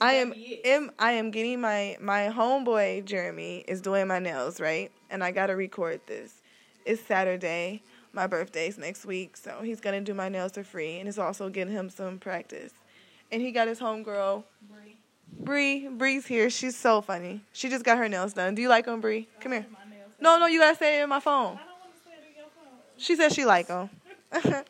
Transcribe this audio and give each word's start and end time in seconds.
I 0.00 0.14
am, 0.14 0.32
am 0.64 0.90
I 0.98 1.12
am 1.12 1.30
getting 1.30 1.60
my 1.60 1.96
my 2.00 2.30
homeboy 2.34 3.04
Jeremy 3.04 3.64
is 3.68 3.82
doing 3.82 4.08
my 4.08 4.18
nails 4.18 4.58
right, 4.58 4.90
and 5.10 5.22
I 5.22 5.30
gotta 5.30 5.54
record 5.54 6.00
this. 6.06 6.32
It's 6.86 7.02
Saturday. 7.02 7.82
My 8.12 8.26
birthday's 8.26 8.78
next 8.78 9.04
week, 9.04 9.36
so 9.36 9.60
he's 9.62 9.80
gonna 9.80 10.00
do 10.00 10.14
my 10.14 10.30
nails 10.30 10.52
for 10.52 10.64
free, 10.64 10.98
and 10.98 11.08
it's 11.08 11.18
also 11.18 11.50
getting 11.50 11.74
him 11.74 11.90
some 11.90 12.18
practice. 12.18 12.72
And 13.30 13.42
he 13.42 13.52
got 13.52 13.68
his 13.68 13.78
homegirl, 13.78 14.42
Bree. 14.70 14.96
Bree, 15.38 15.88
Bree's 15.88 16.26
here. 16.26 16.48
She's 16.48 16.76
so 16.76 17.02
funny. 17.02 17.42
She 17.52 17.68
just 17.68 17.84
got 17.84 17.98
her 17.98 18.08
nails 18.08 18.32
done. 18.32 18.54
Do 18.54 18.62
you 18.62 18.70
like 18.70 18.86
them, 18.86 19.02
Bree? 19.02 19.28
Come 19.40 19.52
here. 19.52 19.66
No, 20.18 20.38
no, 20.38 20.46
you 20.46 20.60
gotta 20.60 20.76
say 20.76 21.00
it 21.00 21.02
in 21.04 21.10
my 21.10 21.20
phone. 21.20 21.58
She 22.96 23.16
said 23.16 23.32
she 23.32 23.44
like 23.44 23.66
them. 23.66 23.90
but 24.32 24.64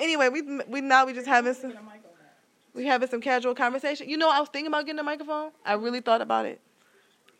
anyway, 0.00 0.28
we 0.28 0.42
we 0.68 0.80
now 0.80 1.06
we 1.06 1.12
just 1.12 1.26
having 1.26 1.54
some 1.54 1.74
we 2.74 2.86
having 2.86 3.08
some 3.08 3.20
casual 3.20 3.54
conversation. 3.54 4.08
You 4.08 4.16
know, 4.16 4.30
I 4.30 4.40
was 4.40 4.48
thinking 4.48 4.68
about 4.68 4.86
getting 4.86 5.00
a 5.00 5.04
microphone. 5.04 5.50
I 5.64 5.74
really 5.74 6.00
thought 6.00 6.20
about 6.20 6.46
it. 6.46 6.60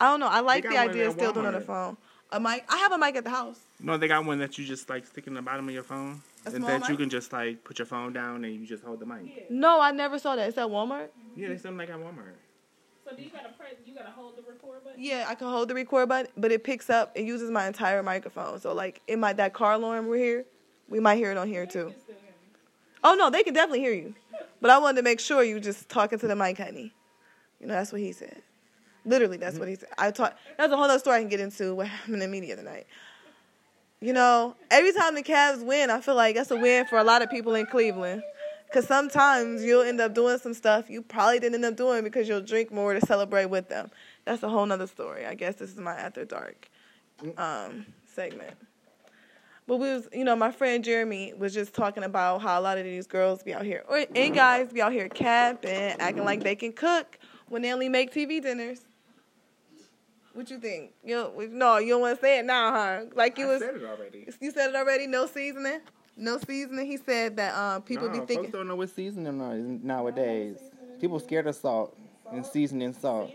I 0.01 0.07
don't 0.07 0.21
know. 0.21 0.29
I 0.29 0.41
like 0.41 0.63
the 0.63 0.79
idea 0.79 1.09
of 1.09 1.15
still 1.15 1.33
doing 1.33 1.47
it 1.47 1.49
on 1.49 1.55
the 1.55 1.61
phone. 1.61 1.97
A 2.33 2.41
mic. 2.41 2.65
I 2.69 2.79
have 2.79 2.93
a 2.93 2.99
mic 2.99 3.17
at 3.17 3.25
the 3.25 3.31
house. 3.31 3.59
No, 3.81 3.97
they 3.99 4.07
got 4.07 4.25
one 4.25 4.39
that 4.39 4.57
you 4.57 4.65
just 4.65 4.89
like 4.89 5.07
stick 5.07 5.27
in 5.27 5.35
the 5.35 5.43
bottom 5.43 5.69
of 5.69 5.75
your 5.75 5.83
phone, 5.83 6.23
A 6.47 6.49
and 6.51 6.57
small 6.57 6.79
that 6.79 6.89
you 6.89 6.97
can 6.97 7.11
just 7.11 7.33
like 7.33 7.65
put 7.65 7.79
your 7.79 7.87
phone 7.87 8.13
down 8.13 8.45
and 8.45 8.55
you 8.55 8.67
just 8.67 8.85
hold 8.85 9.01
the 9.01 9.07
mic. 9.07 9.51
No, 9.51 9.81
I 9.81 9.91
never 9.91 10.19
saw 10.19 10.37
that. 10.37 10.49
It's 10.49 10.57
at 10.59 10.69
Walmart. 10.69 11.09
Yeah, 11.35 11.49
they 11.49 11.57
something 11.57 11.79
like 11.79 11.91
at 11.91 11.97
Walmart. 11.97 12.35
So 13.05 13.17
do 13.17 13.23
you 13.23 13.31
gotta 13.31 13.49
press? 13.59 13.75
You 13.85 13.95
gotta 13.95 14.11
hold 14.11 14.37
the 14.37 14.43
record 14.43 14.85
button. 14.85 15.03
Yeah, 15.03 15.27
I 15.29 15.35
can 15.35 15.49
hold 15.49 15.69
the 15.69 15.75
record 15.75 16.09
button, 16.09 16.31
but 16.37 16.53
it 16.53 16.63
picks 16.63 16.89
up. 16.89 17.11
It 17.17 17.25
uses 17.25 17.51
my 17.51 17.67
entire 17.67 18.03
microphone. 18.03 18.61
So 18.61 18.73
like 18.73 19.01
in 19.09 19.19
my 19.19 19.33
that 19.33 19.53
car 19.53 19.73
alarm 19.73 20.07
we're 20.07 20.19
here, 20.19 20.45
we 20.89 21.01
might 21.01 21.17
hear 21.17 21.33
it 21.33 21.37
on 21.37 21.49
here 21.49 21.67
too. 21.67 21.93
Oh 23.03 23.15
no, 23.15 23.29
they 23.29 23.43
can 23.43 23.55
definitely 23.55 23.81
hear 23.81 23.93
you. 23.95 24.15
But 24.61 24.71
I 24.71 24.79
wanted 24.79 24.97
to 24.97 25.03
make 25.03 25.21
sure 25.21 25.43
you 25.43 25.61
just 25.61 25.89
talking 25.89 26.19
to 26.19 26.27
the 26.27 26.37
mic, 26.37 26.59
honey. 26.59 26.93
You 27.61 27.67
know 27.67 27.75
that's 27.75 27.93
what 27.93 28.01
he 28.01 28.13
said. 28.13 28.43
Literally, 29.05 29.39
that's 29.39 29.59
what 29.59 29.69
he 29.69 29.77
said. 29.77 29.89
I 29.97 30.11
taught. 30.11 30.37
That's 30.59 30.73
a 30.73 30.77
whole 30.77 30.85
other 30.85 30.99
story 30.99 31.17
I 31.17 31.21
can 31.21 31.29
get 31.29 31.41
into. 31.41 31.75
What 31.75 31.87
happened 31.89 32.15
in 32.15 32.21
the 32.21 32.29
media 32.29 32.57
tonight. 32.57 32.87
You 34.01 34.15
know, 34.15 34.57
every 34.71 34.93
time 34.93 35.15
the 35.15 35.23
Cavs 35.23 35.65
win, 35.65 35.91
I 35.91 36.01
feel 36.01 36.15
like 36.15 36.35
that's 36.35 36.51
a 36.51 36.57
win 36.57 36.87
for 36.87 36.99
a 36.99 37.05
lot 37.05 37.21
of 37.21 37.31
people 37.31 37.55
in 37.55 37.67
Cleveland. 37.67 38.23
Cause 38.73 38.87
sometimes 38.87 39.65
you'll 39.65 39.83
end 39.83 40.01
up 40.01 40.15
doing 40.15 40.39
some 40.39 40.55
stuff 40.55 40.89
you 40.89 41.03
probably 41.03 41.41
didn't 41.41 41.57
end 41.57 41.65
up 41.65 41.77
doing 41.77 42.05
because 42.05 42.29
you'll 42.29 42.41
drink 42.41 42.71
more 42.71 42.95
to 42.95 43.05
celebrate 43.05 43.47
with 43.47 43.69
them. 43.69 43.91
That's 44.25 44.45
a 44.45 44.49
whole 44.49 44.65
nother 44.65 44.87
story. 44.87 45.27
I 45.27 45.35
guess 45.35 45.57
this 45.57 45.71
is 45.71 45.79
my 45.79 45.93
after 45.93 46.25
dark 46.25 46.69
um, 47.37 47.85
segment. 48.07 48.57
But 49.71 49.77
we 49.77 49.89
was, 49.89 50.09
you 50.13 50.25
know, 50.25 50.35
my 50.35 50.51
friend 50.51 50.83
Jeremy 50.83 51.33
was 51.39 51.55
just 51.55 51.75
talking 51.75 52.03
about 52.03 52.43
how 52.43 52.59
a 52.59 52.61
lot 52.61 52.77
of 52.77 52.83
these 52.83 53.07
girls 53.07 53.45
be 53.45 53.55
out 53.55 53.65
here, 53.65 53.85
or 53.89 54.05
and 54.17 54.35
guys 54.35 54.73
be 54.73 54.83
out 54.83 54.91
here 54.91 55.09
camping, 55.09 55.71
acting 55.71 56.25
like 56.25 56.43
they 56.43 56.57
can 56.57 56.73
cook 56.73 57.21
when 57.49 57.63
they 57.63 57.73
only 57.73 57.89
make 57.89 58.13
TV 58.13 58.43
dinners. 58.43 58.81
What 60.33 60.51
you 60.51 60.59
think? 60.59 60.91
You 61.05 61.49
no, 61.53 61.79
you 61.79 61.91
don't 61.91 62.01
want 62.01 62.19
to 62.19 62.21
say 62.21 62.41
it 62.41 62.47
now, 62.47 62.73
huh? 62.73 63.05
Like 63.15 63.39
you 63.39 63.47
I 63.47 63.49
was, 63.49 63.61
said 63.61 63.77
it 63.77 63.85
already. 63.85 64.27
you 64.41 64.51
said 64.51 64.71
it 64.71 64.75
already. 64.75 65.07
No 65.07 65.27
seasoning, 65.27 65.79
no 66.17 66.39
seasoning. 66.39 66.87
He 66.87 66.97
said 66.97 67.37
that 67.37 67.55
um, 67.55 67.83
people 67.83 68.09
no, 68.09 68.15
be 68.15 68.19
thinking. 68.19 68.37
folks 68.39 68.51
don't 68.51 68.67
know 68.67 68.75
what 68.75 68.91
seasoning 68.91 69.41
is 69.41 69.85
nowadays. 69.85 70.57
People 71.01 71.21
scared 71.21 71.47
of 71.47 71.55
salt 71.55 71.97
and 72.33 72.45
seasoning 72.45 72.93
salt. 72.93 73.31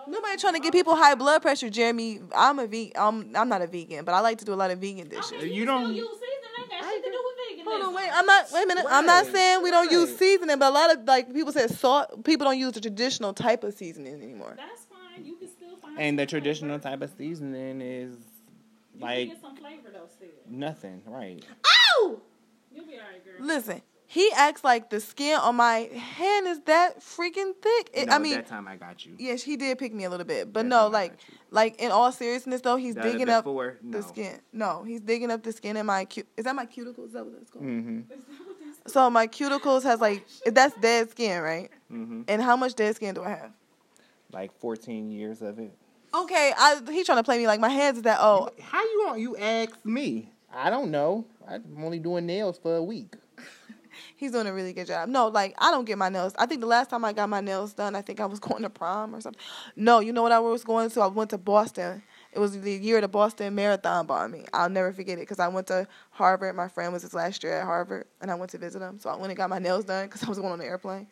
Seasoning 0.00 0.14
salt. 0.14 0.22
Nobody 0.22 0.40
trying 0.40 0.54
to 0.54 0.60
get 0.60 0.72
people 0.72 0.96
high 0.96 1.14
blood 1.14 1.42
pressure, 1.42 1.70
Jeremy. 1.70 2.20
I'm 2.34 2.58
a 2.58 2.66
vegan. 2.66 2.92
I'm, 2.96 3.36
I'm 3.36 3.48
not 3.48 3.62
a 3.62 3.66
vegan, 3.66 4.04
but 4.04 4.14
I 4.14 4.20
like 4.20 4.38
to 4.38 4.44
do 4.44 4.52
a 4.52 4.54
lot 4.54 4.70
of 4.70 4.78
vegan 4.78 5.08
dishes. 5.08 5.32
Okay, 5.32 5.46
You 5.46 5.52
you 5.52 5.64
don't- 5.64 5.84
don't 5.84 5.94
use 5.94 6.08
seasoning. 6.08 6.26
Ain't 6.60 6.70
got 6.70 6.84
shit 6.84 7.04
to 7.04 7.10
do 7.10 7.22
with 7.24 7.36
vegan. 7.58 7.64
Hold 7.72 7.82
on, 7.82 7.94
wait. 7.94 8.10
I'm 8.12 8.26
not. 8.26 8.46
Wait 8.52 8.64
a 8.64 8.66
minute. 8.66 8.84
I'm 8.88 9.06
not 9.06 9.26
saying 9.26 9.62
we 9.62 9.70
don't 9.70 9.90
use 9.90 10.16
seasoning, 10.18 10.58
but 10.58 10.68
a 10.70 10.74
lot 10.74 10.94
of 10.94 11.04
like 11.04 11.32
people 11.32 11.52
say 11.52 11.66
salt. 11.68 12.24
People 12.24 12.44
don't 12.46 12.58
use 12.58 12.72
the 12.72 12.80
traditional 12.80 13.32
type 13.32 13.64
of 13.64 13.72
seasoning 13.74 14.14
anymore. 14.22 14.54
That's 14.56 14.84
fine. 14.84 15.24
You 15.24 15.36
can 15.36 15.48
still 15.48 15.76
find. 15.76 15.98
And 15.98 16.18
the 16.18 16.22
some 16.22 16.28
traditional 16.28 16.78
type 16.78 17.00
of 17.02 17.10
seasoning 17.16 17.80
is 17.80 18.14
You 18.94 19.00
like 19.00 19.18
can 19.18 19.28
get 19.28 19.40
some 19.40 19.56
flavor 19.56 19.88
though. 19.92 20.08
Still, 20.16 20.28
nothing, 20.48 21.02
right? 21.06 21.42
Oh. 21.94 22.20
you'll 22.72 22.86
be 22.86 22.94
alright, 22.94 23.24
girl. 23.24 23.34
Listen, 23.46 23.80
he 24.12 24.28
acts 24.34 24.64
like 24.64 24.90
the 24.90 24.98
skin 24.98 25.38
on 25.38 25.54
my 25.54 25.88
hand 25.94 26.48
is 26.48 26.58
that 26.62 26.98
freaking 26.98 27.52
thick. 27.62 27.90
It, 27.94 28.08
no, 28.08 28.16
I 28.16 28.18
mean, 28.18 28.32
that 28.32 28.48
time 28.48 28.66
I 28.66 28.74
got 28.74 29.06
you. 29.06 29.14
yes, 29.20 29.40
he 29.40 29.56
did 29.56 29.78
pick 29.78 29.94
me 29.94 30.02
a 30.02 30.10
little 30.10 30.26
bit, 30.26 30.52
but 30.52 30.62
That 30.62 30.68
no, 30.68 30.88
like, 30.88 31.12
like 31.52 31.80
in 31.80 31.92
all 31.92 32.10
seriousness 32.10 32.60
though, 32.60 32.74
he's 32.74 32.96
The 32.96 33.02
digging 33.02 33.28
up 33.28 33.44
before, 33.44 33.78
the 33.88 34.02
skin. 34.02 34.40
No, 34.52 34.82
he's 34.82 35.00
digging 35.00 35.30
up 35.30 35.44
the 35.44 35.52
skin 35.52 35.76
in 35.76 35.86
my 35.86 36.06
cu- 36.06 36.24
Is 36.36 36.44
that 36.44 36.56
my 36.56 36.66
cuticles? 36.66 37.06
Is 37.06 37.12
that 37.12 37.24
what 37.24 37.38
that's 37.38 37.50
called? 37.50 37.64
Mm-hmm. 37.64 38.00
So 38.88 39.08
my 39.10 39.28
cuticles 39.28 39.84
has 39.84 40.00
like 40.00 40.26
that's 40.44 40.74
dead 40.80 41.08
skin, 41.12 41.40
right? 41.40 41.70
Mm-hmm. 41.92 42.22
And 42.26 42.42
how 42.42 42.56
much 42.56 42.74
dead 42.74 42.96
skin 42.96 43.14
do 43.14 43.22
I 43.22 43.28
have? 43.28 43.52
Like 44.32 44.58
14 44.58 45.12
years 45.12 45.40
of 45.40 45.60
it. 45.60 45.72
Okay, 46.12 46.52
I 46.58 46.80
he 46.90 47.04
trying 47.04 47.18
to 47.18 47.22
play 47.22 47.38
me 47.38 47.46
like 47.46 47.60
my 47.60 47.68
hands 47.68 47.98
is 47.98 48.02
that 48.02 48.18
oh 48.20 48.48
How 48.60 48.82
you 48.82 49.04
want? 49.06 49.20
You 49.20 49.36
ask 49.36 49.76
me. 49.84 50.32
I 50.52 50.68
don't 50.68 50.90
know. 50.90 51.26
I'm 51.46 51.62
only 51.78 52.00
doing 52.00 52.26
nails 52.26 52.58
for 52.58 52.74
a 52.74 52.82
week. 52.82 53.14
he's 54.16 54.32
doing 54.32 54.46
a 54.46 54.52
really 54.52 54.72
good 54.72 54.86
job. 54.86 55.08
No, 55.08 55.28
like 55.28 55.54
I 55.58 55.70
don't 55.70 55.84
get 55.84 55.98
my 55.98 56.08
nails. 56.08 56.34
I 56.38 56.46
think 56.46 56.60
the 56.60 56.66
last 56.66 56.90
time 56.90 57.04
I 57.04 57.12
got 57.12 57.28
my 57.28 57.40
nails 57.40 57.72
done, 57.72 57.94
I 57.94 58.02
think 58.02 58.20
I 58.20 58.26
was 58.26 58.40
going 58.40 58.62
to 58.62 58.70
prom 58.70 59.14
or 59.14 59.20
something. 59.20 59.40
No, 59.76 60.00
you 60.00 60.12
know 60.12 60.22
what 60.22 60.32
I 60.32 60.38
was 60.38 60.64
going 60.64 60.90
to? 60.90 61.00
I 61.00 61.06
went 61.06 61.30
to 61.30 61.38
Boston. 61.38 62.02
It 62.32 62.38
was 62.38 62.60
the 62.60 62.72
year 62.72 63.00
the 63.00 63.08
Boston 63.08 63.54
Marathon 63.54 64.06
bought 64.06 64.30
me. 64.30 64.44
I'll 64.52 64.70
never 64.70 64.92
forget 64.92 65.18
it 65.18 65.22
because 65.22 65.40
I 65.40 65.48
went 65.48 65.66
to 65.68 65.88
Harvard. 66.10 66.54
My 66.54 66.68
friend 66.68 66.92
was 66.92 67.02
his 67.02 67.12
last 67.12 67.42
year 67.42 67.54
at 67.54 67.64
Harvard, 67.64 68.06
and 68.20 68.30
I 68.30 68.36
went 68.36 68.52
to 68.52 68.58
visit 68.58 68.80
him. 68.80 69.00
So 69.00 69.10
I 69.10 69.16
went 69.16 69.30
and 69.30 69.36
got 69.36 69.50
my 69.50 69.58
nails 69.58 69.84
done 69.84 70.06
because 70.06 70.22
I 70.24 70.28
was 70.28 70.38
going 70.38 70.52
on 70.52 70.58
the 70.58 70.64
airplane. 70.64 71.08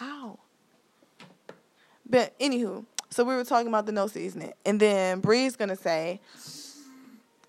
Ow. 0.00 0.38
But 2.08 2.38
anywho, 2.38 2.84
so 3.10 3.24
we 3.24 3.34
were 3.34 3.44
talking 3.44 3.68
about 3.68 3.86
the 3.86 3.92
no 3.92 4.06
seasoning, 4.06 4.52
and 4.64 4.80
then 4.80 5.20
Bree's 5.20 5.56
gonna 5.56 5.76
say, 5.76 6.20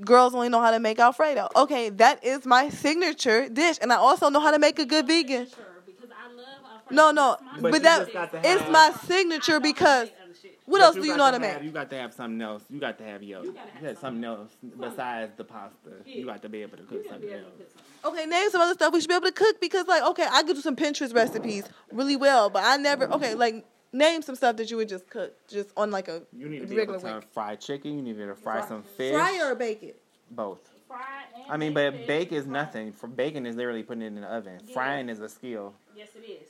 "Girls 0.06 0.34
only 0.36 0.50
know 0.50 0.62
how 0.62 0.72
to 0.72 0.80
make 0.80 1.00
Alfredo." 1.00 1.50
Okay, 1.56 1.90
that 1.90 2.24
is 2.24 2.46
my 2.46 2.70
signature 2.70 3.50
dish, 3.50 3.78
and 3.82 3.92
I 3.92 3.96
also 3.98 4.30
know 4.30 4.40
how 4.40 4.52
to 4.52 4.60
make 4.60 4.80
a 4.80 4.86
good 4.86 5.08
vegan. 5.08 5.48
Sure, 5.48 5.66
because 5.86 6.10
I 6.12 6.28
love 6.34 6.46
Alfredo. 6.74 6.96
No, 6.96 7.12
no, 7.12 7.38
but, 7.62 7.72
But 7.72 7.74
you 7.74 7.80
that 7.82 8.00
just 8.02 8.14
got 8.14 8.32
to 8.32 8.42
it's 8.52 8.70
my 8.70 8.92
signature 9.06 9.60
because 9.60 10.06
make 10.10 10.16
other 10.24 10.34
shit. 10.42 10.60
what 10.66 10.80
But 10.80 10.86
else 10.86 10.96
do 10.96 11.06
you 11.06 11.18
know 11.18 11.26
how 11.26 11.32
to 11.32 11.40
have- 11.46 11.56
make? 11.58 11.64
You 11.64 11.72
got 11.72 11.90
to 11.90 11.96
have 11.98 12.14
something 12.14 12.42
else. 12.42 12.64
You 12.70 12.80
got 12.80 12.98
to 13.00 13.04
have 13.04 13.24
your. 13.24 13.42
You 13.44 13.48
You, 13.48 13.54
gotta 13.54 13.88
have 13.88 13.98
something 14.00 14.24
else 14.24 14.50
besides 14.80 15.32
the 15.38 15.44
pasta. 15.44 15.90
Yeah. 16.06 16.16
You 16.18 16.26
got 16.26 16.42
to 16.42 16.50
be 16.50 16.62
able 16.62 16.78
to 16.78 16.84
cook 16.84 17.04
something 17.10 17.30
else. 17.32 17.44
cook. 17.58 18.14
Okay, 18.14 18.26
name 18.26 18.50
some 18.50 18.60
other 18.62 18.74
stuff 18.74 18.92
we 18.94 19.00
should 19.00 19.08
be 19.08 19.16
able 19.16 19.28
to 19.28 19.32
cook 19.32 19.62
because, 19.62 19.88
like, 19.88 20.04
okay, 20.04 20.28
I 20.30 20.44
could 20.44 20.56
do 20.58 20.62
some 20.62 20.76
Pinterest 20.76 21.16
recipes 21.16 21.64
really 21.92 22.18
well, 22.18 22.50
but 22.50 22.64
I 22.66 22.76
never. 22.78 23.06
Okay, 23.14 23.34
like, 23.34 23.66
name 23.94 24.22
some 24.22 24.36
stuff 24.36 24.58
that 24.58 24.70
you 24.70 24.78
would 24.78 24.90
just 24.90 25.10
cook 25.10 25.34
just 25.48 25.70
on 25.78 25.92
like 25.92 26.08
a 26.10 26.24
You 26.36 26.50
need 26.50 26.60
to 26.62 26.68
be 26.68 26.76
regular 26.76 27.00
able 27.00 27.10
to 27.10 27.16
week. 27.18 27.28
fry 27.34 27.56
chicken. 27.56 27.96
You 27.96 28.02
need 28.02 28.12
to 28.14 28.18
be 28.18 28.24
able 28.24 28.36
to 28.36 28.42
fry 28.42 28.60
Fry- 28.60 28.68
some 28.68 28.84
fish. 28.84 29.14
Fry 29.14 29.40
or 29.42 29.56
bake 29.56 29.84
it. 29.84 30.02
Both. 30.32 30.72
Fried 30.88 31.02
and 31.36 31.52
I 31.52 31.58
mean, 31.58 31.74
baked 31.74 31.92
but 31.94 31.98
fish, 32.00 32.08
bake 32.08 32.32
is 32.34 32.46
nothing. 32.46 32.92
For 32.92 33.08
bacon 33.08 33.46
is 33.46 33.56
literally 33.56 33.84
putting 33.84 34.02
it 34.04 34.08
in 34.08 34.16
the 34.22 34.28
oven. 34.28 34.60
Yeah. 34.68 34.74
Frying 34.74 35.10
is 35.10 35.20
a 35.22 35.30
skill. 35.30 35.74
Yes, 35.96 36.10
it 36.16 36.28
is. 36.30 36.50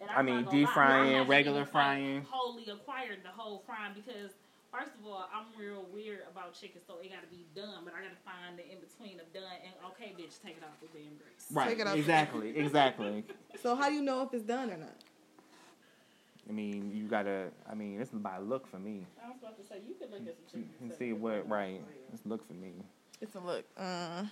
And 0.00 0.10
I 0.10 0.14
I'm 0.16 0.26
mean, 0.26 0.34
not 0.36 0.44
gonna 0.46 0.56
deep 0.58 0.68
frying, 0.70 1.08
I 1.10 1.12
haven't 1.18 1.28
regular 1.28 1.56
even, 1.60 1.64
like, 1.66 1.72
frying. 1.72 2.26
Wholly 2.30 2.66
acquired 2.70 3.18
the 3.22 3.28
whole 3.28 3.62
frying 3.66 3.92
because 3.94 4.30
first 4.72 4.92
of 4.98 5.06
all, 5.06 5.28
I'm 5.34 5.44
real 5.60 5.84
weird 5.92 6.20
about 6.30 6.54
chicken, 6.54 6.80
so 6.86 6.94
it 7.02 7.10
got 7.10 7.20
to 7.20 7.26
be 7.28 7.44
done. 7.54 7.84
But 7.84 7.92
I 7.94 8.00
got 8.02 8.10
to 8.10 8.22
find 8.24 8.56
the 8.58 8.64
in 8.64 8.78
between 8.80 9.20
of 9.20 9.30
done 9.34 9.42
and 9.62 9.72
okay, 9.92 10.14
bitch, 10.16 10.40
take 10.42 10.56
it 10.56 10.62
off 10.64 10.80
the 10.80 10.86
damn 10.98 11.08
grease. 11.18 11.46
Right. 11.52 11.68
Take 11.68 11.80
it 11.80 11.86
out. 11.86 11.96
Exactly. 11.98 12.56
Exactly. 12.56 13.24
So 13.62 13.76
how 13.76 13.90
do 13.90 13.94
you 13.94 14.00
know 14.02 14.22
if 14.22 14.32
it's 14.32 14.44
done 14.44 14.70
or 14.70 14.78
not? 14.78 14.94
I 16.50 16.52
mean, 16.52 16.90
you 16.92 17.06
gotta. 17.06 17.50
I 17.70 17.74
mean, 17.76 17.98
this 18.00 18.08
is 18.08 18.18
by 18.18 18.38
look 18.38 18.66
for 18.66 18.80
me. 18.80 19.06
I 19.24 19.28
was 19.28 19.36
about 19.40 19.56
to 19.56 19.64
say 19.64 19.76
you 19.86 19.94
could 19.94 20.10
look 20.10 20.26
at 20.26 20.36
some 20.36 20.46
chicken 20.62 20.68
And 20.80 20.90
and 20.90 20.98
see 20.98 21.12
what 21.12 21.48
right. 21.48 21.80
Let's 22.10 22.26
look 22.26 22.44
for 22.44 22.54
me. 22.54 22.72
It's 23.20 23.36
a 23.36 23.40
look. 23.40 23.64
Uh, 23.78 24.24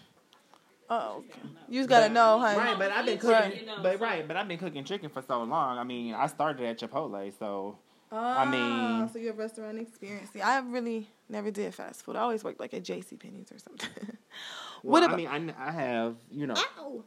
oh, 0.90 1.18
okay. 1.18 1.38
You 1.68 1.78
just 1.80 1.88
gotta 1.88 2.08
know, 2.12 2.40
honey. 2.40 2.58
Right, 2.58 2.76
but 2.76 2.90
I've 2.90 3.06
been 3.06 3.18
cooking. 3.18 3.52
You 3.52 3.72
But 3.80 4.00
right, 4.00 4.26
but 4.26 4.36
I've 4.36 4.48
been 4.48 4.58
cooking 4.58 4.82
chicken 4.82 5.10
for 5.10 5.22
so 5.22 5.44
long. 5.44 5.78
I 5.78 5.84
mean, 5.84 6.12
I 6.14 6.26
started 6.26 6.66
at 6.66 6.80
Chipotle, 6.80 7.32
so 7.38 7.78
Oh, 8.10 8.16
I 8.16 8.50
mean- 8.50 9.08
so 9.12 9.18
you 9.18 9.28
have 9.28 9.38
restaurant 9.38 9.78
experience. 9.78 10.30
See, 10.32 10.40
I 10.40 10.58
really 10.60 11.08
never 11.28 11.50
did 11.52 11.72
fast 11.74 12.02
food. 12.02 12.16
I 12.16 12.20
always 12.22 12.42
worked 12.42 12.58
like 12.58 12.74
at 12.74 12.82
J.C. 12.82 13.16
Penney's 13.16 13.52
or 13.52 13.58
something. 13.58 13.90
well, 14.82 14.92
what 14.92 15.02
I 15.02 15.06
about? 15.06 15.16
mean, 15.18 15.54
I, 15.56 15.68
I 15.68 15.70
have 15.70 16.16
you 16.32 16.46
know. 16.48 16.54
Ow. 16.56 17.04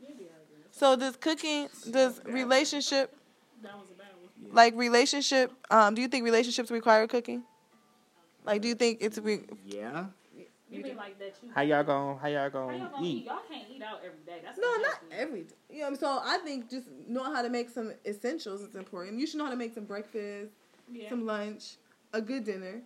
You'll 0.00 0.16
be 0.16 0.24
alright, 0.24 0.48
girl. 0.50 0.58
So 0.72 0.96
does 0.96 1.16
cooking, 1.16 1.68
does 1.90 2.20
relationship, 2.26 3.14
That 3.62 3.78
was 3.78 3.90
a 3.90 3.91
bad 3.91 3.91
one. 3.91 3.91
Like 4.52 4.74
relationship, 4.76 5.52
um, 5.70 5.94
do 5.94 6.02
you 6.02 6.08
think 6.08 6.24
relationships 6.24 6.70
require 6.70 7.06
cooking? 7.06 7.42
Like, 8.44 8.60
do 8.62 8.68
you 8.68 8.74
think 8.74 8.98
it's 9.00 9.18
re- 9.18 9.40
Yeah. 9.66 10.06
You 10.70 10.82
mean 10.82 10.96
like 10.96 11.18
that? 11.18 11.34
You 11.42 11.50
How 11.54 11.60
y'all 11.60 11.84
gonna 11.84 12.18
How 12.18 12.28
y'all 12.28 12.40
How 12.44 12.48
gonna 12.48 12.78
y'all 12.78 12.88
gonna 12.88 13.06
eat? 13.06 13.10
eat? 13.18 13.24
Y'all 13.26 13.40
can't 13.46 13.66
eat 13.70 13.82
out 13.82 13.98
every 14.04 14.18
day. 14.24 14.40
That's 14.42 14.58
no, 14.58 14.68
not 14.76 15.00
every 15.12 15.42
day. 15.42 15.48
every. 15.68 15.76
You 15.76 15.90
know, 15.90 15.94
so 15.96 16.20
I 16.24 16.38
think 16.38 16.70
just 16.70 16.86
knowing 17.06 17.34
how 17.34 17.42
to 17.42 17.50
make 17.50 17.68
some 17.68 17.92
essentials 18.06 18.62
is 18.62 18.74
important. 18.74 19.18
You 19.20 19.26
should 19.26 19.36
know 19.36 19.44
how 19.44 19.50
to 19.50 19.56
make 19.56 19.74
some 19.74 19.84
breakfast, 19.84 20.52
Yeah. 20.90 21.10
some 21.10 21.26
lunch, 21.26 21.76
a 22.14 22.22
good 22.22 22.44
dinner. 22.44 22.80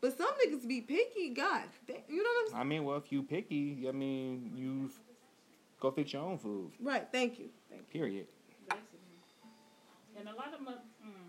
But 0.00 0.16
some 0.16 0.28
niggas 0.44 0.66
be 0.66 0.80
picky. 0.80 1.28
God, 1.30 1.64
they, 1.86 2.02
you 2.08 2.16
know 2.16 2.30
what 2.30 2.44
I'm 2.46 2.48
saying? 2.52 2.60
I 2.60 2.64
mean, 2.64 2.84
well, 2.84 2.96
if 2.96 3.12
you 3.12 3.22
picky, 3.22 3.84
I 3.86 3.92
mean, 3.92 4.52
you 4.56 4.90
go 5.80 5.90
fix 5.90 6.12
your 6.14 6.22
own 6.22 6.38
food. 6.38 6.72
Right. 6.80 7.06
Thank 7.12 7.38
you. 7.38 7.50
Thank 7.70 7.82
you. 7.92 8.00
Period. 8.00 8.26
Basically. 10.14 10.20
And 10.20 10.28
a 10.28 10.36
lot 10.36 10.52
of 10.52 10.64
them, 10.64 10.74
mm, 11.04 11.28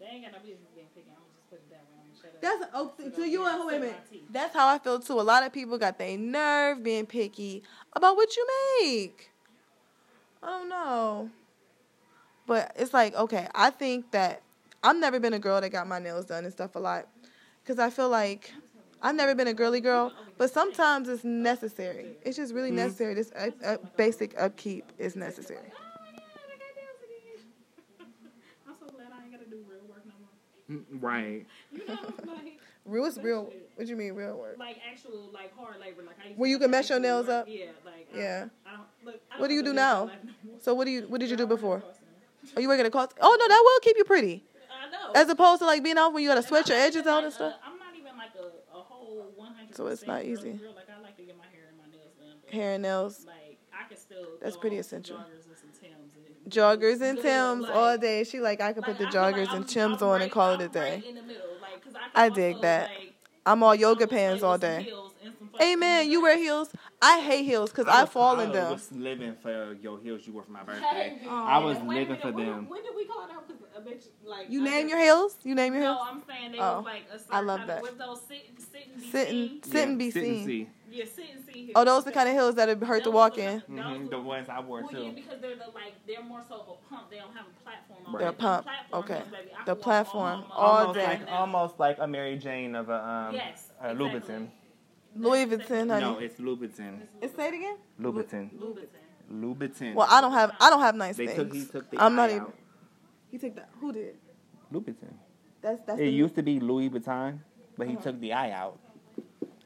they 0.00 0.06
ain't 0.06 0.24
got 0.24 0.32
no 0.32 0.38
business 0.38 0.68
being 0.74 0.86
picky. 0.94 1.08
I'm 1.10 1.22
gonna 1.22 1.34
just 1.34 1.50
put 1.50 1.58
it 1.58 1.70
that 1.70 1.84
way. 1.86 1.98
I'm 1.98 2.08
gonna 2.08 2.20
shut 2.20 2.34
up. 2.34 2.40
That's 2.40 2.70
oh, 2.74 2.92
Sit 2.96 3.16
so 3.16 3.24
you 3.24 3.46
and 3.46 3.66
wait 3.66 3.76
a 3.76 3.80
minute. 3.80 4.02
That's 4.30 4.54
how 4.54 4.68
I 4.68 4.78
feel 4.78 5.00
too. 5.00 5.20
A 5.20 5.22
lot 5.22 5.44
of 5.44 5.52
people 5.52 5.78
got 5.78 5.98
their 5.98 6.16
nerve 6.18 6.82
being 6.82 7.06
picky 7.06 7.62
about 7.92 8.16
what 8.16 8.36
you 8.36 8.46
make. 8.82 9.30
I 10.42 10.46
don't 10.46 10.68
know. 10.68 11.30
But 12.46 12.72
it's 12.76 12.94
like, 12.94 13.14
okay, 13.14 13.46
I 13.54 13.70
think 13.70 14.10
that 14.12 14.42
I've 14.82 14.96
never 14.96 15.20
been 15.20 15.34
a 15.34 15.38
girl 15.38 15.60
that 15.60 15.70
got 15.70 15.86
my 15.86 15.98
nails 15.98 16.26
done 16.26 16.44
and 16.44 16.52
stuff 16.52 16.76
a 16.76 16.78
lot. 16.78 17.06
Because 17.62 17.78
I 17.78 17.90
feel 17.90 18.08
like 18.08 18.52
I've 19.02 19.14
never 19.14 19.34
been 19.34 19.48
a 19.48 19.54
girly 19.54 19.80
girl, 19.80 20.12
but 20.38 20.50
sometimes 20.50 21.08
it's 21.08 21.24
necessary. 21.24 22.16
It's 22.22 22.36
just 22.36 22.54
really 22.54 22.70
necessary. 22.70 23.14
This 23.14 23.30
uh, 23.32 23.50
uh, 23.64 23.76
basic 23.96 24.34
upkeep 24.40 24.90
is 24.98 25.14
necessary. 25.14 25.60
Oh 25.70 25.80
my 26.16 26.18
God, 26.18 26.24
I 26.48 26.56
got 26.56 26.72
nails 26.74 27.02
again. 27.04 27.44
I'm 28.66 28.74
so 28.80 28.86
glad 28.96 29.12
I 29.12 29.22
ain't 29.24 29.32
gotta 29.32 29.44
do 29.50 29.56
real 29.68 29.86
work 29.88 30.06
no 30.06 30.14
more. 30.18 30.32
Mm, 30.32 30.57
Mm, 30.70 30.82
right. 31.00 31.46
You 31.72 31.82
know, 31.88 31.98
like 32.26 32.58
Real 32.84 33.04
is 33.04 33.18
real. 33.22 33.52
What 33.74 33.84
do 33.86 33.90
you 33.90 33.96
mean 33.96 34.14
real 34.14 34.36
work? 34.36 34.56
like 34.58 34.78
actual 34.90 35.30
like 35.32 35.54
hard 35.56 35.78
labor. 35.80 36.02
Like 36.06 36.16
I 36.24 36.28
used 36.28 36.38
Where 36.38 36.46
to 36.46 36.50
you 36.50 36.58
can 36.58 36.68
do 36.68 36.70
mess 36.72 36.88
your 36.90 37.00
nails 37.00 37.26
work. 37.26 37.42
up? 37.42 37.48
Yeah, 37.48 37.66
like 37.84 38.08
I, 38.14 38.18
Yeah. 38.18 38.44
I 38.66 38.70
don't 38.76 38.86
look. 39.04 39.20
I 39.34 39.40
What 39.40 39.48
do 39.48 39.54
you 39.54 39.62
do 39.62 39.72
now? 39.72 40.06
my 40.06 40.12
life 40.12 40.18
no 40.24 40.50
more. 40.50 40.60
So 40.60 40.74
what 40.74 40.84
do 40.86 40.90
you 40.90 41.02
what 41.08 41.20
did 41.20 41.30
you 41.30 41.36
do 41.36 41.46
before? 41.46 41.76
work 41.76 41.82
for 41.82 41.88
customers. 41.88 42.54
Oh, 42.56 42.60
you 42.60 42.68
work 42.68 42.80
at 42.80 42.86
a 42.86 42.90
call? 42.90 43.08
Oh 43.20 43.36
no, 43.38 43.48
that 43.48 43.62
will 43.64 43.80
keep 43.80 43.96
you 43.96 44.04
pretty. 44.04 44.44
I 44.70 44.90
know. 44.90 45.12
As 45.14 45.28
opposed 45.28 45.60
to 45.60 45.66
like 45.66 45.82
being 45.82 45.98
off 45.98 46.12
when 46.12 46.22
you 46.22 46.28
gotta 46.28 46.38
And 46.38 46.46
sweat 46.48 46.68
your 46.68 46.78
edges 46.78 46.96
even 47.02 47.08
out 47.12 47.16
like 47.16 47.24
and 47.24 47.32
stuff. 47.34 47.52
A, 47.54 47.66
I'm 47.66 47.78
not 47.78 47.94
even 47.96 48.16
like 48.16 48.32
a, 48.38 48.76
a 48.76 48.80
whole 48.82 49.26
100. 49.36 49.76
So 49.76 49.86
it's 49.86 50.06
not 50.06 50.24
easy. 50.24 50.52
Girl. 50.52 50.72
Like 50.74 50.88
I 50.88 51.00
like 51.02 51.16
to 51.16 51.22
get 51.22 51.36
my 51.36 51.44
hair 51.52 51.64
and 51.68 51.76
my 51.78 51.84
nails 51.94 52.12
done. 52.18 52.52
Hair 52.52 52.72
and 52.74 52.82
nails, 52.82 53.24
Like 53.26 53.58
I 53.72 53.86
can 53.88 53.96
still. 53.98 54.38
That's 54.40 54.56
pretty 54.56 54.78
on 54.78 54.82
some 54.84 54.98
essential. 54.98 55.24
Joggers 56.50 57.00
and 57.00 57.00
some 57.00 57.00
Timbs. 57.00 57.00
And 57.00 57.02
joggers 57.02 57.08
and 57.08 57.16
good, 57.16 57.22
Tims 57.22 57.62
like- 57.62 57.74
all 57.74 57.98
day. 57.98 58.24
She 58.24 58.40
like 58.40 58.60
I 58.60 58.72
could 58.72 58.84
put 58.84 58.98
like, 58.98 58.98
the 58.98 59.06
I 59.06 59.10
feel 59.10 59.20
like 59.22 59.34
joggers 59.34 59.54
and 59.56 59.68
Tims 59.68 60.02
on 60.02 60.10
right- 60.12 60.22
and 60.22 60.32
call 60.32 60.52
it 60.52 60.60
a 60.60 60.64
I'm 60.64 60.70
day. 60.70 61.02
right 61.06 61.14
the 61.14 61.22
middle, 61.22 61.42
I, 62.14 62.24
I 62.24 62.28
dig 62.28 62.54
also, 62.56 62.62
that. 62.62 62.90
Like, 62.90 63.14
I'm 63.46 63.62
all 63.62 63.74
yoga 63.74 64.06
pants 64.06 64.42
all 64.42 64.58
day. 64.58 64.82
heels 64.82 65.12
and 65.24 65.32
some 65.38 65.48
fucking 65.48 65.66
Amen. 65.72 66.10
You 66.10 66.20
wear 66.22 66.36
heels? 66.36 66.70
I 67.00 67.20
hate 67.20 67.44
heels 67.44 67.70
because 67.70 67.86
I, 67.86 68.02
was- 68.02 68.10
fall 68.10 68.40
in 68.40 68.50
them. 68.50 68.56
I 68.56 68.64
them. 68.64 68.72
was 68.72 68.92
living 68.92 69.36
for 69.40 69.50
your 69.76 69.98
heels 70.00 70.26
you 70.26 70.32
wore 70.32 70.42
for 70.42 70.50
my 70.50 70.64
birthday. 70.64 71.16
Hey, 71.20 71.28
I 71.28 71.58
was 71.58 71.78
wait 71.78 71.86
living 71.86 72.08
minute, 72.08 72.20
for 72.22 72.32
when, 72.32 72.46
them. 72.46 72.68
When 72.68 72.82
did 72.82 72.92
we 72.96 73.04
call 73.06 73.24
it 73.24 73.30
out? 73.30 73.46
'Cause 73.46 73.56
a 73.76 73.80
bitch, 73.80 74.04
like 74.24 74.46
You 74.50 74.60
I 74.62 74.64
name 74.64 74.88
just- 74.88 74.90
your 74.90 74.98
heels? 75.04 75.38
You 75.44 75.54
name 75.54 75.74
your 75.74 75.82
No, 75.84 75.94
heels? 75.94 76.06
I'm 76.10 76.22
saying 76.26 76.52
they 76.52 76.58
Oh, 76.58 76.76
was 76.78 76.84
like 76.84 77.02
a 77.12 77.18
certain 77.18 77.34
I 77.34 77.40
love 77.40 77.58
kind 77.58 77.70
that. 77.70 77.76
Of, 77.78 77.82
with 77.84 77.98
those 77.98 78.20
sit, 78.26 78.46
sit 78.72 78.88
and 78.88 79.00
be 79.00 79.08
Sitting, 79.10 79.48
seen. 79.48 79.62
sit 79.62 79.88
and 79.88 79.98
be 79.98 80.10
sit 80.10 80.22
and 80.24 80.36
seen. 80.38 80.46
see. 80.46 80.68
Yeah, 80.90 81.04
sit 81.04 81.24
and 81.34 81.44
see 81.44 81.52
heels. 81.66 81.72
Oh, 81.76 81.84
those 81.84 82.02
are 82.02 82.04
the 82.06 82.12
kind 82.12 82.28
of 82.28 82.34
heels 82.34 82.54
that 82.56 82.68
hurt 82.82 83.04
to 83.04 83.10
Those 83.10 83.14
walk 83.14 83.38
are 83.38 83.42
in. 83.42 83.62
the- 83.68 83.74
those 83.76 83.84
hmm 83.84 84.06
are- 84.06 84.08
The 84.08 84.18
ones 84.20 84.48
I 84.48 84.60
wore 84.60 84.82
Well, 84.82 84.90
yeah, 84.92 84.98
too. 84.98 85.12
because 85.14 85.40
they're 85.40 85.54
the 85.54 85.70
like 85.74 85.94
they're 86.06 86.22
more 86.24 86.42
so 86.48 86.56
of 86.56 86.68
a 86.68 86.88
pump. 86.92 87.10
They 87.10 87.18
don't 87.18 87.32
have 87.36 87.46
a 87.46 87.62
platform. 87.62 88.00
On 88.06 88.12
Right. 88.12 88.20
it. 88.20 88.24
They're 88.24 88.32
The 88.32 88.38
pump. 88.38 88.64
platform 88.64 89.02
Okay. 89.04 89.14
heels, 89.18 89.28
baby, 89.28 89.50
I 89.54 89.58
The 89.58 89.62
can 89.64 89.68
walk 89.76 89.82
platform 89.84 90.44
all, 90.50 90.56
all 90.56 90.76
almost 90.80 90.94
day. 90.98 91.04
like 91.06 91.30
almost 91.30 91.78
like 91.78 91.98
a 92.00 92.06
Mary 92.08 92.36
Jane 92.38 92.74
of 92.74 92.88
a 92.88 93.04
um 93.06 93.34
Yes, 93.36 93.70
a 93.80 93.90
exactly. 93.92 94.20
Louboutin. 94.20 94.48
Louis 95.18 95.46
Vuitton, 95.46 95.88
honey. 95.90 96.00
No, 96.00 96.18
it's 96.18 96.38
Louboutin. 96.40 97.00
It's 97.20 97.34
say 97.36 97.48
it 97.48 97.54
again. 97.54 97.76
Louboutin. 98.00 98.50
Louboutin. 98.58 98.86
Louboutin. 99.32 99.94
Well, 99.94 100.06
I 100.10 100.20
don't 100.20 100.32
have 100.32 100.52
I 100.60 100.70
don't 100.70 100.80
have 100.80 100.94
nice 100.94 101.16
they 101.16 101.26
took 101.26 101.52
he 101.52 101.60
things. 101.60 101.70
took 101.70 101.90
the 101.90 102.02
I'm 102.02 102.14
not 102.14 102.30
eye 102.30 102.34
even. 102.36 102.42
out. 102.44 102.54
He 103.30 103.38
took 103.38 103.54
that. 103.56 103.68
Who 103.80 103.92
did? 103.92 104.16
Louboutin. 104.72 105.14
That's 105.60 105.80
that's. 105.86 105.98
It 106.00 106.04
the- 106.04 106.10
used 106.10 106.34
to 106.36 106.42
be 106.42 106.60
Louis 106.60 106.88
Vuitton, 106.90 107.40
but 107.76 107.86
he 107.88 107.94
Uh-huh. 107.94 108.02
took 108.04 108.20
the 108.20 108.32
eye 108.32 108.52
out. 108.52 108.78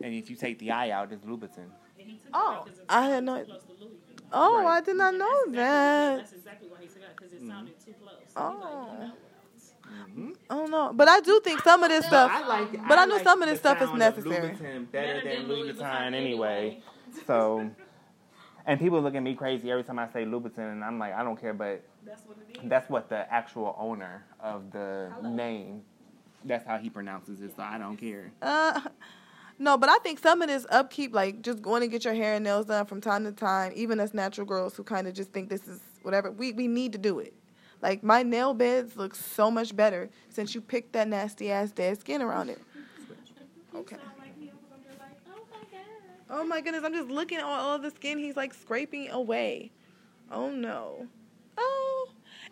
And 0.01 0.15
if 0.15 0.29
you 0.31 0.37
take 0.37 0.59
the 0.59 0.71
eye 0.73 0.91
out, 0.91 1.13
it's 1.13 1.25
Louboutin. 1.25 1.69
And 1.99 2.09
he 2.11 2.17
took 2.17 2.27
it 2.27 2.31
Oh, 2.35 2.53
out 2.53 2.67
'cause 2.67 2.79
it 2.79 2.85
I 2.89 3.03
had 3.07 3.23
no- 3.25 3.39
too 3.39 3.45
close 3.45 3.63
to 3.65 3.73
Louis 3.73 3.91
Vuitton. 3.91 4.27
Oh, 4.33 4.63
Right. 4.65 4.79
I 4.79 4.81
did 4.81 4.97
not 4.97 5.15
know 5.15 5.29
That's 5.29 5.47
exactly- 5.47 5.57
that. 5.57 6.17
That's 6.17 6.33
exactly 6.33 6.69
why 6.71 6.79
he 6.81 6.87
took 6.89 6.97
it 7.03 7.17
because 7.17 7.33
it 7.35 7.47
sounded 7.47 7.79
too 7.85 7.93
close. 8.03 8.15
So 8.29 8.41
Oh. 8.41 9.13
I 10.50 10.55
don't 10.55 10.71
know, 10.71 10.93
but 10.94 11.09
I 11.09 11.21
do 11.21 11.41
think 11.44 11.61
some 11.62 11.83
of 11.83 11.89
this 11.89 12.06
stuff. 12.06 12.31
I 12.33 12.47
like, 12.47 12.73
But 12.89 12.99
I 12.99 13.05
know 13.06 13.15
like 13.17 13.25
some 13.25 13.43
of 13.43 13.49
this 13.49 13.59
stuff 13.59 13.81
is 13.83 13.93
necessary. 13.93 14.50
Louboutin 14.55 14.91
better 14.91 15.21
than 15.25 15.49
Louis 15.49 15.73
Vuitton 15.73 16.15
anyway. 16.15 16.81
So, 17.27 17.71
and 18.67 18.79
people 18.79 19.00
look 19.00 19.15
at 19.15 19.23
me 19.23 19.35
crazy 19.35 19.71
every 19.71 19.85
time 19.85 19.99
I 19.99 20.09
say 20.12 20.25
Louboutin, 20.25 20.73
and 20.73 20.85
I'm 20.85 20.99
like, 20.99 21.15
I 21.15 21.23
don't 21.23 21.41
care, 21.41 21.55
but 21.55 21.83
That's 22.05 22.23
what 22.27 22.37
it 22.49 22.56
is. 22.62 22.69
that's 22.69 22.89
what 22.91 23.09
the 23.09 23.33
actual 23.33 23.75
owner 23.79 24.25
of 24.41 24.71
the 24.73 25.11
name. 25.23 25.83
That's 26.44 26.67
how 26.67 26.79
he 26.79 26.91
pronounces 26.91 27.41
it, 27.41 27.55
so 27.56 27.62
I 27.62 27.79
don't 27.79 27.97
care. 27.97 28.33
Uh, 28.43 28.81
no, 29.59 29.79
but 29.79 29.89
I 29.89 29.99
think 29.99 30.19
some 30.19 30.43
of 30.43 30.49
this 30.49 30.67
upkeep, 30.71 31.15
like 31.15 31.41
just 31.43 31.62
going 31.62 31.81
to 31.83 31.89
get 31.89 32.05
your 32.05 32.15
hair 32.15 32.35
and 32.35 32.44
nails 32.44 32.67
done 32.67 32.85
from 32.87 33.00
time 33.00 33.25
to 33.25 33.33
time, 33.33 33.73
even 33.77 34.00
us 34.00 34.12
natural 34.12 34.47
girls 34.47 34.75
who 34.77 34.83
kind 34.83 35.06
of 35.06 35.15
just 35.15 35.33
think 35.33 35.49
this 35.49 35.67
is 35.69 35.81
whatever, 36.03 36.31
we, 36.31 36.53
we 36.53 36.67
need 36.67 36.93
to 36.93 36.99
do 36.99 37.19
it. 37.21 37.33
Like 37.82 38.02
my 38.05 38.23
nail 38.23 38.55
beds 38.55 38.96
look 38.96 39.14
so 39.14 39.50
much 39.50 39.75
better 39.75 40.08
since 40.29 40.55
you 40.55 40.61
picked 40.61 40.93
that 40.93 41.08
nasty 41.08 41.50
ass 41.50 41.73
dead 41.73 42.00
skin 42.00 42.23
around 42.23 42.49
it. 42.49 42.61
Okay. 43.75 43.96
Oh 46.34 46.44
my 46.44 46.62
goodness, 46.62 46.82
I'm 46.82 46.94
just 46.94 47.11
looking 47.11 47.38
at 47.38 47.44
all 47.44 47.79
the 47.79 47.90
skin 47.90 48.19
he's 48.19 48.37
like 48.37 48.55
scraping 48.55 49.11
away. 49.11 49.70
Oh 50.31 50.50
no. 50.50 51.06
Oh. 51.58 52.08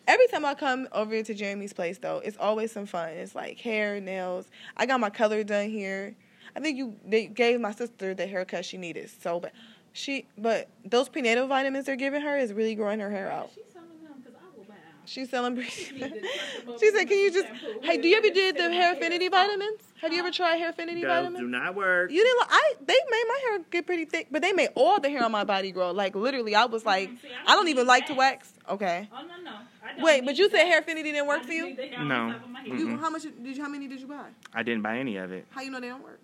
Every 0.07 0.27
time 0.27 0.45
I 0.45 0.55
come 0.55 0.87
over 0.93 1.23
to 1.23 1.35
Jeremy's 1.35 1.73
place 1.73 1.97
though, 1.97 2.19
it's 2.19 2.37
always 2.37 2.73
some 2.73 2.85
fun. 2.85 3.11
It's 3.11 3.35
like 3.35 3.59
hair, 3.59 3.99
nails. 4.01 4.51
I 4.77 4.85
got 4.85 5.01
my 5.01 5.09
color 5.09 5.45
done 5.45 5.71
here. 5.71 6.15
I 6.55 6.61
think 6.61 6.77
you 6.77 6.97
they 7.07 7.27
gave 7.27 7.61
my 7.61 7.73
sister 7.73 8.13
the 8.13 8.27
haircut 8.27 8.65
she 8.65 8.77
needed 8.77 9.09
so 9.23 9.41
bad. 9.41 9.53
She 9.93 10.27
but 10.37 10.69
those 10.85 11.09
prenatal 11.09 11.47
vitamins 11.47 11.87
they're 11.87 11.97
giving 11.97 12.21
her 12.21 12.37
is 12.37 12.53
really 12.53 12.75
growing 12.75 13.01
her 13.01 13.11
hair 13.11 13.31
out. 13.31 13.51
She's 13.55 13.65
selling 13.73 13.89
them 14.03 14.21
because 14.23 14.35
I 14.35 14.57
will 14.57 14.65
buy 14.65 14.75
out. 14.75 15.00
She's 15.11 15.29
selling. 15.29 15.61
She 15.63 15.93
need 15.93 16.01
to 16.01 16.09
talk 16.09 16.63
about 16.63 16.81
she 16.81 16.91
said, 16.93 17.09
"Can 17.09 17.19
you 17.19 17.33
just? 17.33 17.49
Hey, 17.83 17.97
do 17.97 18.07
you 18.07 18.17
ever 18.17 18.31
did 18.31 18.57
the 18.57 18.67
in 18.67 18.73
hair 18.73 18.83
hair. 18.83 18.93
affinity 18.95 19.27
vitamins? 19.29 19.81
Have 20.01 20.13
you 20.13 20.21
ever 20.21 20.31
tried 20.31 20.61
Hairfinity 20.61 21.03
Those 21.03 21.09
vitamins? 21.09 21.39
do 21.41 21.49
not 21.49 21.75
work. 21.75 22.13
You 22.13 22.23
didn't. 22.23 22.39
li- 22.39 22.47
I 22.49 22.75
they 22.87 22.95
made 23.11 23.25
my 23.29 23.41
hair 23.49 23.59
get 23.71 23.87
pretty 23.87 24.05
thick, 24.05 24.29
but 24.31 24.41
they 24.41 24.53
made 24.53 24.69
all 24.77 25.01
the 25.01 25.11
hair 25.11 25.25
on 25.25 25.33
my 25.33 25.43
body 25.43 25.73
grow. 25.73 25.91
Like 25.91 26.15
literally, 26.15 26.55
I 26.55 26.67
was 26.67 26.83
mm-hmm. 26.83 26.89
like, 26.89 27.09
See, 27.21 27.29
I 27.45 27.57
don't 27.57 27.65
need 27.65 27.73
even 27.73 27.89
like 27.89 28.07
to 28.07 28.15
wax. 28.15 28.53
wax. 28.57 28.73
Okay. 28.75 29.09
Oh 29.13 29.23
no 29.23 29.43
no. 29.43 29.57
Wait, 29.99 30.25
but 30.25 30.39
you 30.39 30.49
said 30.49 30.61
that. 30.61 30.87
Hairfinity 30.87 31.03
didn't 31.03 31.27
work 31.27 31.43
for 31.43 31.53
you. 31.53 31.67
need 31.67 31.77
the 31.77 31.87
hair 31.89 31.99
on 31.99 32.09
No. 32.09 32.27
the 32.29 32.33
top 32.35 32.45
of 32.45 32.51
my 32.51 32.61
head. 32.61 32.79
You 32.79 32.97
how 32.97 33.11
much 33.11 33.23
did 33.23 33.57
you? 33.57 33.63
How 33.63 33.69
many 33.69 33.89
did 33.89 34.01
you 34.01 34.07
buy? 34.07 34.29
I 34.55 34.63
didn't 34.63 34.83
buy 34.83 34.99
any 34.99 35.17
of 35.17 35.33
it 35.33 35.47
How 35.51 35.63
you 35.63 35.73
know 35.73 35.81
they 35.81 35.89
don't 35.89 36.05
work? 36.05 36.21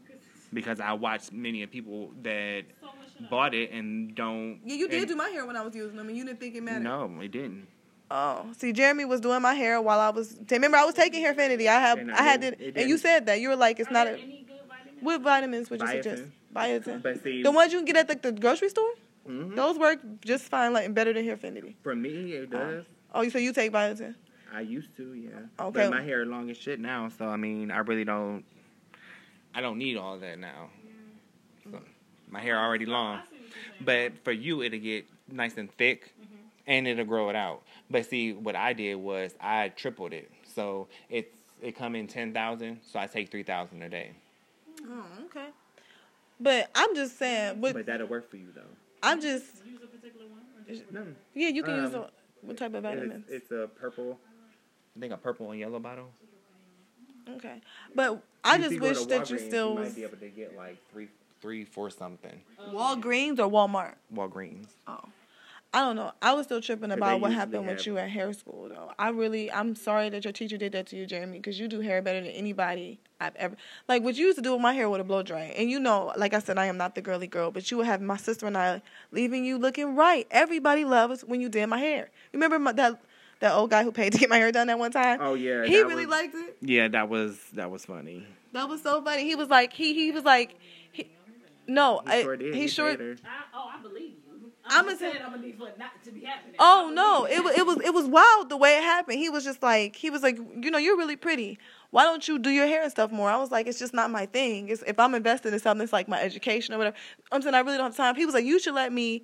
because 0.52 0.78
I 0.80 0.92
watched 0.92 1.32
many 1.32 1.64
of 1.64 1.70
people 1.72 2.12
that 2.22 2.62
So 2.80 2.88
bought 3.28 3.52
it 3.52 3.72
and 3.72 4.14
don't. 4.14 4.60
Yeah, 4.64 4.76
you 4.76 4.88
did 4.88 5.00
and- 5.00 5.08
do 5.08 5.16
my 5.16 5.28
hair 5.28 5.44
when 5.44 5.56
I 5.56 5.62
was 5.62 5.74
using 5.74 5.96
them, 5.96 6.08
and 6.08 6.16
you 6.16 6.24
didn't 6.24 6.38
think 6.40 6.54
it 6.54 6.62
mattered. 6.62 6.84
No, 6.84 7.20
it 7.20 7.32
didn't. 7.32 7.66
Oh, 8.10 8.46
see, 8.56 8.72
Jeremy 8.72 9.04
was 9.04 9.20
doing 9.20 9.42
my 9.42 9.54
hair 9.54 9.80
while 9.80 9.98
I 9.98 10.10
was. 10.10 10.36
Remember, 10.50 10.76
I 10.76 10.84
was 10.84 10.94
taking 10.94 11.24
Hairfinity. 11.24 11.66
I 11.66 11.80
have, 11.80 11.98
I 12.14 12.22
had 12.22 12.44
it- 12.44 12.54
it, 12.60 12.66
it 12.68 12.76
and 12.80 12.88
you 12.88 12.98
said 12.98 13.26
that 13.26 13.40
you 13.40 13.48
were 13.48 13.56
like, 13.56 13.80
it's 13.80 13.90
Are 13.90 13.92
not 13.92 14.06
a. 14.06 14.10
any 14.12 14.44
good 14.46 14.60
vitamins? 14.68 15.02
What 15.02 15.20
vitamins 15.22 15.70
would 15.70 15.80
you 15.80 15.86
suggest? 15.88 16.22
Biotin. 16.54 17.02
But 17.02 17.22
see, 17.22 17.42
The 17.42 17.50
ones 17.50 17.72
you 17.72 17.78
can 17.80 17.84
get 17.86 17.96
at 17.96 18.08
like 18.08 18.22
the 18.22 18.32
grocery 18.32 18.68
store. 18.68 18.88
mhm, 19.28 19.56
Those 19.56 19.76
work 19.78 19.98
just 20.24 20.44
fine, 20.44 20.72
like 20.72 20.92
better 20.94 21.12
than 21.12 21.24
Hairfinity. 21.26 21.74
for 21.82 21.96
me 21.96 22.32
it 22.34 22.50
does. 22.50 22.84
Oh, 23.12 23.28
so 23.28 23.38
you 23.38 23.52
take 23.52 23.72
biotin? 23.72 24.14
I 24.52 24.60
used 24.60 24.96
to, 24.98 25.12
yeah. 25.14 25.30
Okay. 25.58 25.80
But 25.80 25.90
my 25.90 26.00
hair 26.02 26.22
is 26.22 26.28
long 26.28 26.48
as 26.50 26.56
shit 26.56 26.78
now, 26.78 27.08
so 27.08 27.26
I 27.28 27.36
mean, 27.36 27.70
I 27.72 27.78
really 27.78 28.04
don't. 28.04 28.44
I 29.54 29.60
don't 29.60 29.78
need 29.78 29.96
all 29.96 30.16
that 30.18 30.38
now. 30.38 30.70
So, 31.64 31.80
my 32.30 32.40
hair 32.40 32.56
already 32.58 32.86
long, 32.86 33.16
I 33.16 33.22
see 33.22 33.28
what 33.30 33.40
you're 33.40 33.50
saying. 33.88 34.12
but 34.12 34.24
for 34.24 34.32
you 34.32 34.62
it'll 34.62 34.78
get 34.78 35.06
nice 35.28 35.56
and 35.56 35.70
thick, 35.76 36.14
and 36.66 36.86
it'll 36.86 37.04
grow 37.04 37.28
it 37.30 37.36
out. 37.36 37.62
But 37.90 38.06
see, 38.06 38.32
what 38.32 38.56
I 38.56 38.72
did 38.72 38.96
was 38.96 39.34
I 39.40 39.68
tripled 39.70 40.12
it, 40.12 40.30
so 40.54 40.88
it's 41.08 41.28
it 41.62 41.76
come 41.76 41.94
in 41.94 42.06
ten 42.06 42.32
thousand, 42.32 42.80
so 42.82 42.98
I 42.98 43.06
take 43.06 43.30
three 43.30 43.42
thousand 43.44 43.82
a 43.82 43.88
day. 43.88 44.10
Oh, 44.84 45.04
okay. 45.26 45.46
But 46.40 46.70
I'm 46.74 46.94
just 46.94 47.18
saying, 47.18 47.60
but 47.60 47.74
But 47.74 47.86
that'll 47.86 48.08
work 48.08 48.28
for 48.30 48.36
you 48.36 48.48
though. 48.54 48.62
I'm 49.02 49.20
just 49.20 49.46
use 49.64 49.80
a 49.82 49.86
particular 49.86 50.26
one. 50.26 50.82
No, 50.90 51.06
yeah. 51.34 51.48
You 51.48 51.62
can 51.62 51.76
use 51.76 51.94
Um, 51.94 52.02
a, 52.02 52.10
what 52.42 52.56
type 52.56 52.74
of 52.74 52.82
vitamins? 52.82 53.24
it's, 53.28 53.44
it's 53.44 53.50
a 53.52 53.68
purple. 53.68 54.18
I 54.96 55.00
think 55.00 55.12
a 55.12 55.16
purple 55.16 55.50
and 55.52 55.60
yellow 55.60 55.78
bottle. 55.78 56.10
Okay, 57.36 57.60
but 57.94 58.22
I 58.44 58.56
If 58.56 58.62
just 58.62 58.80
wish 58.80 59.04
that 59.06 59.30
you 59.30 59.36
Walgreens, 59.36 59.46
still 59.48 59.68
You 59.70 59.74
might 59.80 59.94
be 59.96 60.02
able 60.04 60.16
to 60.18 60.28
get 60.28 60.56
like 60.56 60.76
three, 60.92 61.08
three, 61.40 61.64
four 61.64 61.90
something. 61.90 62.40
Walgreens 62.70 63.38
or 63.38 63.48
Walmart. 63.50 63.94
Walgreens. 64.14 64.66
Oh, 64.86 65.00
I 65.76 65.80
don't 65.80 65.96
know. 65.96 66.10
I 66.22 66.32
was 66.32 66.46
still 66.46 66.62
tripping 66.62 66.90
about 66.90 67.20
what 67.20 67.32
happened 67.34 67.66
with 67.66 67.76
have- 67.76 67.86
you 67.86 67.98
at 67.98 68.08
hair 68.08 68.32
school, 68.32 68.70
though. 68.70 68.92
I 68.98 69.10
really, 69.10 69.52
I'm 69.52 69.74
sorry 69.74 70.08
that 70.08 70.24
your 70.24 70.32
teacher 70.32 70.56
did 70.56 70.72
that 70.72 70.86
to 70.86 70.96
you, 70.96 71.04
Jeremy, 71.04 71.36
because 71.36 71.60
you 71.60 71.68
do 71.68 71.80
hair 71.80 72.00
better 72.00 72.22
than 72.22 72.30
anybody 72.30 72.98
I've 73.20 73.36
ever. 73.36 73.56
Like 73.86 74.02
what 74.02 74.16
you 74.16 74.24
used 74.24 74.38
to 74.38 74.42
do 74.42 74.52
with 74.52 74.62
my 74.62 74.72
hair 74.72 74.88
with 74.88 75.02
a 75.02 75.04
blow 75.04 75.22
dryer, 75.22 75.52
and 75.54 75.70
you 75.70 75.78
know, 75.78 76.14
like 76.16 76.32
I 76.32 76.38
said, 76.38 76.56
I 76.56 76.64
am 76.64 76.78
not 76.78 76.94
the 76.94 77.02
girly 77.02 77.26
girl, 77.26 77.50
but 77.50 77.70
you 77.70 77.76
would 77.76 77.84
have 77.84 78.00
my 78.00 78.16
sister 78.16 78.46
and 78.46 78.56
I 78.56 78.80
leaving 79.12 79.44
you 79.44 79.58
looking 79.58 79.94
right. 79.96 80.26
Everybody 80.30 80.86
loves 80.86 81.20
when 81.20 81.42
you 81.42 81.50
did 81.50 81.66
my 81.66 81.78
hair. 81.78 82.08
You 82.32 82.38
remember 82.38 82.58
my, 82.58 82.72
that 82.72 82.98
that 83.40 83.52
old 83.52 83.68
guy 83.68 83.82
who 83.84 83.92
paid 83.92 84.14
to 84.14 84.18
get 84.18 84.30
my 84.30 84.38
hair 84.38 84.50
done 84.52 84.68
that 84.68 84.78
one 84.78 84.92
time? 84.92 85.18
Oh 85.20 85.34
yeah. 85.34 85.66
he 85.66 85.82
really 85.82 86.06
was- 86.06 86.12
liked 86.18 86.34
it. 86.36 86.56
Yeah, 86.62 86.88
that 86.88 87.10
was 87.10 87.38
that 87.52 87.70
was 87.70 87.84
funny. 87.84 88.26
That 88.52 88.66
was 88.66 88.82
so 88.82 89.02
funny. 89.02 89.24
He 89.24 89.34
was 89.34 89.50
like, 89.50 89.74
he 89.74 89.92
he 89.92 90.10
was 90.10 90.24
like, 90.24 90.58
he, 90.90 91.10
no, 91.66 92.00
He 92.06 92.12
I, 92.12 92.22
sure 92.22 92.36
did. 92.38 92.54
he 92.54 92.60
He 92.62 92.68
sure. 92.68 92.88
I, 92.92 92.94
oh, 93.52 93.70
I 93.78 93.82
believe 93.82 94.12
you. 94.12 94.25
I'm 94.68 94.88
say- 94.90 94.96
say 94.96 95.18
I'm 95.18 95.30
gonna 95.30 95.42
need 95.42 95.58
for 95.58 95.68
it 95.68 95.78
not 95.78 96.02
to 96.04 96.10
be 96.12 96.20
happening. 96.20 96.56
Oh 96.58 96.90
no, 96.94 97.24
it 97.26 97.42
was 97.42 97.56
it 97.56 97.66
was 97.66 97.80
it 97.84 97.94
was 97.94 98.06
wild 98.06 98.48
the 98.48 98.56
way 98.56 98.76
it 98.76 98.82
happened. 98.82 99.18
He 99.18 99.28
was 99.28 99.44
just 99.44 99.62
like 99.62 99.96
he 99.96 100.10
was 100.10 100.22
like, 100.22 100.36
you 100.36 100.70
know, 100.70 100.78
you're 100.78 100.96
really 100.96 101.16
pretty. 101.16 101.58
Why 101.90 102.02
don't 102.02 102.26
you 102.26 102.38
do 102.38 102.50
your 102.50 102.66
hair 102.66 102.82
and 102.82 102.90
stuff 102.90 103.10
more? 103.12 103.30
I 103.30 103.36
was 103.36 103.50
like, 103.50 103.66
it's 103.66 103.78
just 103.78 103.94
not 103.94 104.10
my 104.10 104.26
thing. 104.26 104.68
It's, 104.68 104.82
if 104.86 104.98
I'm 104.98 105.14
invested 105.14 105.52
in 105.52 105.60
something, 105.60 105.84
it's 105.84 105.92
like 105.92 106.08
my 106.08 106.20
education 106.20 106.74
or 106.74 106.78
whatever. 106.78 106.96
I'm 107.32 107.40
saying 107.42 107.54
I 107.54 107.60
really 107.60 107.76
don't 107.76 107.86
have 107.86 107.96
time. 107.96 108.16
He 108.16 108.26
was 108.26 108.34
like, 108.34 108.44
you 108.44 108.58
should 108.58 108.74
let 108.74 108.92
me 108.92 109.22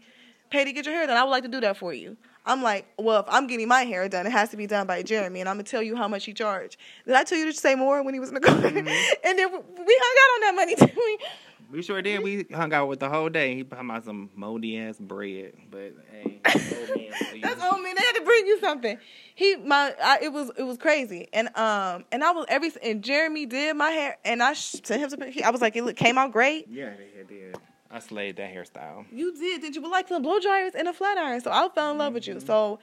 pay 0.51 0.65
to 0.65 0.73
get 0.73 0.87
your 0.87 0.95
hair 0.95 1.07
done. 1.07 1.17
I 1.17 1.25
would 1.25 1.31
like 1.31 1.43
to 1.43 1.49
do 1.49 1.61
that 1.61 1.77
for 1.77 1.93
you. 1.93 2.17
I'm 2.45 2.63
like, 2.63 2.87
well, 2.99 3.21
if 3.21 3.27
I'm 3.29 3.47
getting 3.47 3.69
my 3.69 3.83
hair 3.83 4.09
done, 4.09 4.27
it 4.27 4.33
has 4.33 4.51
to 4.51 4.57
be 4.57 4.67
done 4.67 4.87
by 4.87 5.03
Jeremy, 5.03 5.41
and 5.41 5.49
I'm 5.49 5.55
gonna 5.57 5.63
tell 5.65 5.83
you 5.83 5.95
how 5.95 6.09
much 6.09 6.25
he 6.25 6.33
charged. 6.33 6.77
Did 7.07 7.15
I 7.15 7.23
tell 7.23 7.39
you 7.39 7.47
to 7.47 7.53
say 7.53 7.75
more 7.77 8.03
when 8.03 8.15
he 8.15 8.21
was 8.21 8.31
in 8.31 8.35
the 8.35 8.41
car? 8.41 8.57
Mm-hmm. 8.57 8.79
and 9.25 9.39
then 9.39 9.51
we 9.53 10.01
hung 10.01 10.17
out 10.23 10.35
on 10.35 10.41
that 10.41 10.53
money 10.57 10.75
too. 10.93 11.17
We- 11.73 11.79
We 11.79 11.83
sure 11.83 12.03
did. 12.03 12.23
We 12.23 12.47
hung 12.55 12.73
out 12.75 12.87
with 12.89 13.01
the 13.01 13.09
whole 13.09 13.29
day. 13.31 13.55
He 13.57 13.65
talking 13.65 13.89
about 13.89 14.05
some 14.05 14.29
moldy 14.35 14.79
ass 14.79 14.99
bread, 14.99 15.55
but 15.71 15.95
hey, 16.13 16.41
old 16.45 16.97
man, 16.97 17.11
That's 17.41 17.63
old 17.63 17.83
man. 17.83 17.95
They 17.97 18.03
had 18.05 18.13
to 18.17 18.23
bring 18.25 18.47
you 18.47 18.61
something. 18.61 18.99
He 19.35 19.57
my 19.57 19.95
I, 20.03 20.19
it 20.23 20.33
was 20.33 20.51
it 20.59 20.65
was 20.65 20.77
crazy, 20.77 21.29
and 21.33 21.49
um 21.57 22.05
and 22.13 22.23
I 22.23 22.31
was 22.33 22.45
every 22.49 22.71
and 22.83 23.03
Jeremy 23.03 23.47
did 23.47 23.75
my 23.77 23.89
hair, 23.91 24.19
and 24.25 24.43
I 24.43 24.53
sent 24.53 25.01
him 25.03 25.09
some. 25.11 25.23
he- 25.31 25.43
I 25.43 25.51
was 25.51 25.61
like, 25.63 25.75
it 25.75 25.83
look, 25.83 25.97
came 25.97 26.19
out 26.19 26.31
great. 26.33 26.69
Yeah, 26.69 26.91
they 27.17 27.25
did. 27.25 27.57
I 27.91 27.99
slayed 28.01 28.37
that 28.37 28.53
hairstyle. 28.55 29.05
You 29.11 29.33
did, 29.35 29.61
did 29.63 29.75
you? 29.75 29.81
But 29.83 29.91
like 29.91 30.09
some 30.09 30.23
blow 30.23 30.41
dryers 30.41 30.75
and 30.75 30.89
a 30.89 30.93
flat 30.93 31.17
iron, 31.19 31.41
so 31.41 31.51
I 31.51 31.69
fell 31.75 31.93
in 31.93 31.99
love 31.99 32.13
with 32.15 32.27
you. 32.27 32.39
So 32.41 32.79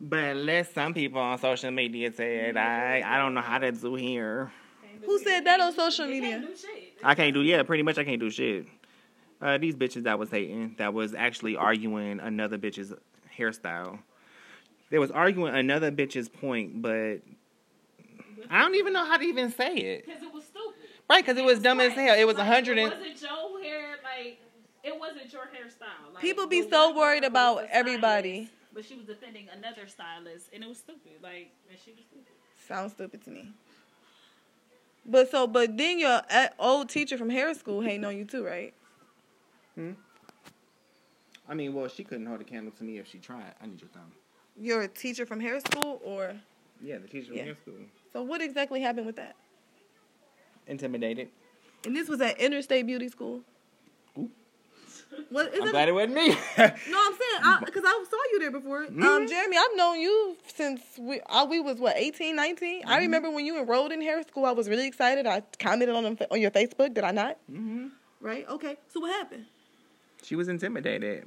But 0.00 0.18
unless 0.18 0.72
some 0.72 0.94
people 0.94 1.20
on 1.20 1.38
social 1.38 1.70
media 1.70 2.10
said 2.12 2.56
I 2.56 3.02
I 3.04 3.18
don't 3.18 3.34
know 3.34 3.40
how 3.42 3.58
to 3.58 3.72
do 3.72 3.94
hair. 3.94 4.50
who 5.04 5.18
said 5.18 5.40
that 5.44 5.60
on 5.60 5.72
social 5.74 6.06
You 6.06 6.20
media? 6.22 6.48
Can't 6.96 7.02
do 7.02 7.02
shit. 7.02 7.06
I 7.06 7.14
can't 7.14 7.34
do 7.34 7.42
yeah, 7.42 7.62
pretty 7.62 7.82
much 7.82 7.98
I 7.98 8.04
can't 8.04 8.20
do 8.20 8.30
shit. 8.30 8.66
Uh, 9.40 9.58
these 9.58 9.74
bitches 9.74 10.04
that 10.04 10.18
was 10.18 10.30
hating, 10.30 10.74
that 10.78 10.94
was 10.94 11.14
actually 11.14 11.56
arguing 11.56 12.20
another 12.20 12.56
bitch's 12.58 12.92
hairstyle. 13.38 13.98
They 14.90 14.98
was 14.98 15.10
arguing 15.10 15.54
another 15.54 15.90
bitch's 15.90 16.28
point, 16.28 16.80
but 16.80 17.18
I 18.50 18.60
don't 18.62 18.74
even 18.76 18.92
know 18.92 19.04
how 19.04 19.16
to 19.18 19.24
even 19.24 19.50
say 19.50 19.74
it. 19.76 20.06
Because 20.06 20.22
it 20.22 20.32
was 20.32 20.44
stupid. 20.44 20.74
Right, 21.10 21.24
because 21.24 21.38
it 21.38 21.44
was 21.44 21.58
dumb 21.60 21.80
as 21.80 21.92
hell. 21.92 22.16
It 22.18 22.26
was 22.26 22.36
a 22.36 22.38
Like, 22.38 22.48
hundred 22.48 22.78
It 22.78 22.82
and 22.82 22.90
wasn't 22.92 23.20
your 23.22 23.62
hair, 23.62 23.96
like, 24.02 24.38
it 24.82 24.98
wasn't 24.98 25.32
your 25.32 25.42
hairstyle. 25.42 26.14
Like, 26.14 26.22
People 26.22 26.46
be 26.46 26.68
so 26.68 26.96
worried 26.96 27.24
about 27.24 27.56
was 27.56 27.66
everybody. 27.70 28.32
stylist, 28.46 28.52
But 28.74 28.84
she 28.86 28.94
was 28.96 29.04
defending 29.06 29.48
another 29.56 29.86
stylist, 29.86 30.48
and 30.52 30.64
it 30.64 30.68
was 30.68 30.78
stupid. 30.78 31.12
Like, 31.22 31.50
and 31.68 31.78
she 31.84 31.92
was 31.92 32.04
stupid. 32.04 32.32
Sounds 32.66 32.92
stupid 32.92 33.22
to 33.24 33.30
me. 33.30 33.52
But 35.08 35.30
so, 35.30 35.46
but 35.46 35.76
then 35.76 35.98
your 36.00 36.20
uh, 36.30 36.48
old 36.58 36.88
teacher 36.88 37.16
from 37.16 37.30
hair 37.30 37.54
school 37.54 37.80
hating 37.80 38.04
on 38.04 38.16
you 38.16 38.24
too, 38.24 38.44
right? 38.44 38.74
Hmm. 39.76 39.92
I 41.48 41.54
mean, 41.54 41.74
well, 41.74 41.86
she 41.88 42.02
couldn't 42.02 42.26
hold 42.26 42.40
a 42.40 42.44
candle 42.44 42.72
to 42.72 42.84
me 42.84 42.98
if 42.98 43.06
she 43.06 43.18
tried. 43.18 43.54
I 43.62 43.66
need 43.66 43.80
your 43.80 43.90
thumb. 43.90 44.10
You're 44.58 44.82
a 44.82 44.88
teacher 44.88 45.24
from 45.26 45.38
hair 45.38 45.60
school, 45.60 46.00
or 46.04 46.34
Yeah, 46.82 46.98
the 46.98 47.06
teacher 47.06 47.32
Yeah. 47.32 47.38
from 47.38 47.46
hair 47.46 47.54
school. 47.56 47.74
so? 48.12 48.22
What 48.22 48.40
exactly 48.42 48.80
happened 48.80 49.06
with 49.06 49.16
that? 49.16 49.36
Intimidated. 50.66 51.28
And 51.84 51.94
this 51.94 52.08
was 52.08 52.20
at 52.20 52.40
Inner 52.40 52.62
State 52.62 52.86
Beauty 52.86 53.08
School. 53.08 53.42
What 55.30 55.54
is 55.54 55.60
I'm 55.60 55.68
it? 55.68 55.70
glad 55.72 55.88
it 55.88 55.92
wasn't 55.92 56.14
me. 56.14 56.28
No, 56.58 56.64
I'm 56.64 57.12
saying 57.12 57.56
because 57.64 57.82
I, 57.84 58.04
saw 58.10 58.16
you 58.32 58.38
there 58.40 58.50
before. 58.50 58.84
Um, 58.84 58.94
Mhm. 58.96 59.28
Jeremy, 59.28 59.56
I've 59.56 59.76
known 59.76 60.00
you 60.00 60.36
since 60.54 60.80
we 60.98 61.20
uh, 61.20 61.44
we 61.46 61.60
was 61.60 61.78
what 61.78 61.96
18, 61.96 62.34
19? 62.36 62.80
Mm-hmm. 62.82 62.90
I 62.90 62.98
remember 62.98 63.30
when 63.30 63.44
you 63.46 63.58
enrolled 63.58 63.92
in 63.92 64.00
hair 64.02 64.22
school. 64.22 64.44
I 64.44 64.52
was 64.52 64.68
really 64.68 64.86
excited. 64.86 65.26
I 65.26 65.42
commented 65.58 65.94
on 65.96 66.04
them, 66.04 66.18
on 66.30 66.40
your 66.40 66.50
Facebook. 66.50 66.94
Did 66.94 67.04
I 67.04 67.12
not? 67.12 67.38
Mm-hmm. 67.50 67.88
Right. 68.20 68.46
Okay. 68.48 68.76
So 68.88 69.00
what 69.00 69.12
happened? 69.12 69.46
She 70.22 70.34
was 70.34 70.48
intimidated 70.48 71.24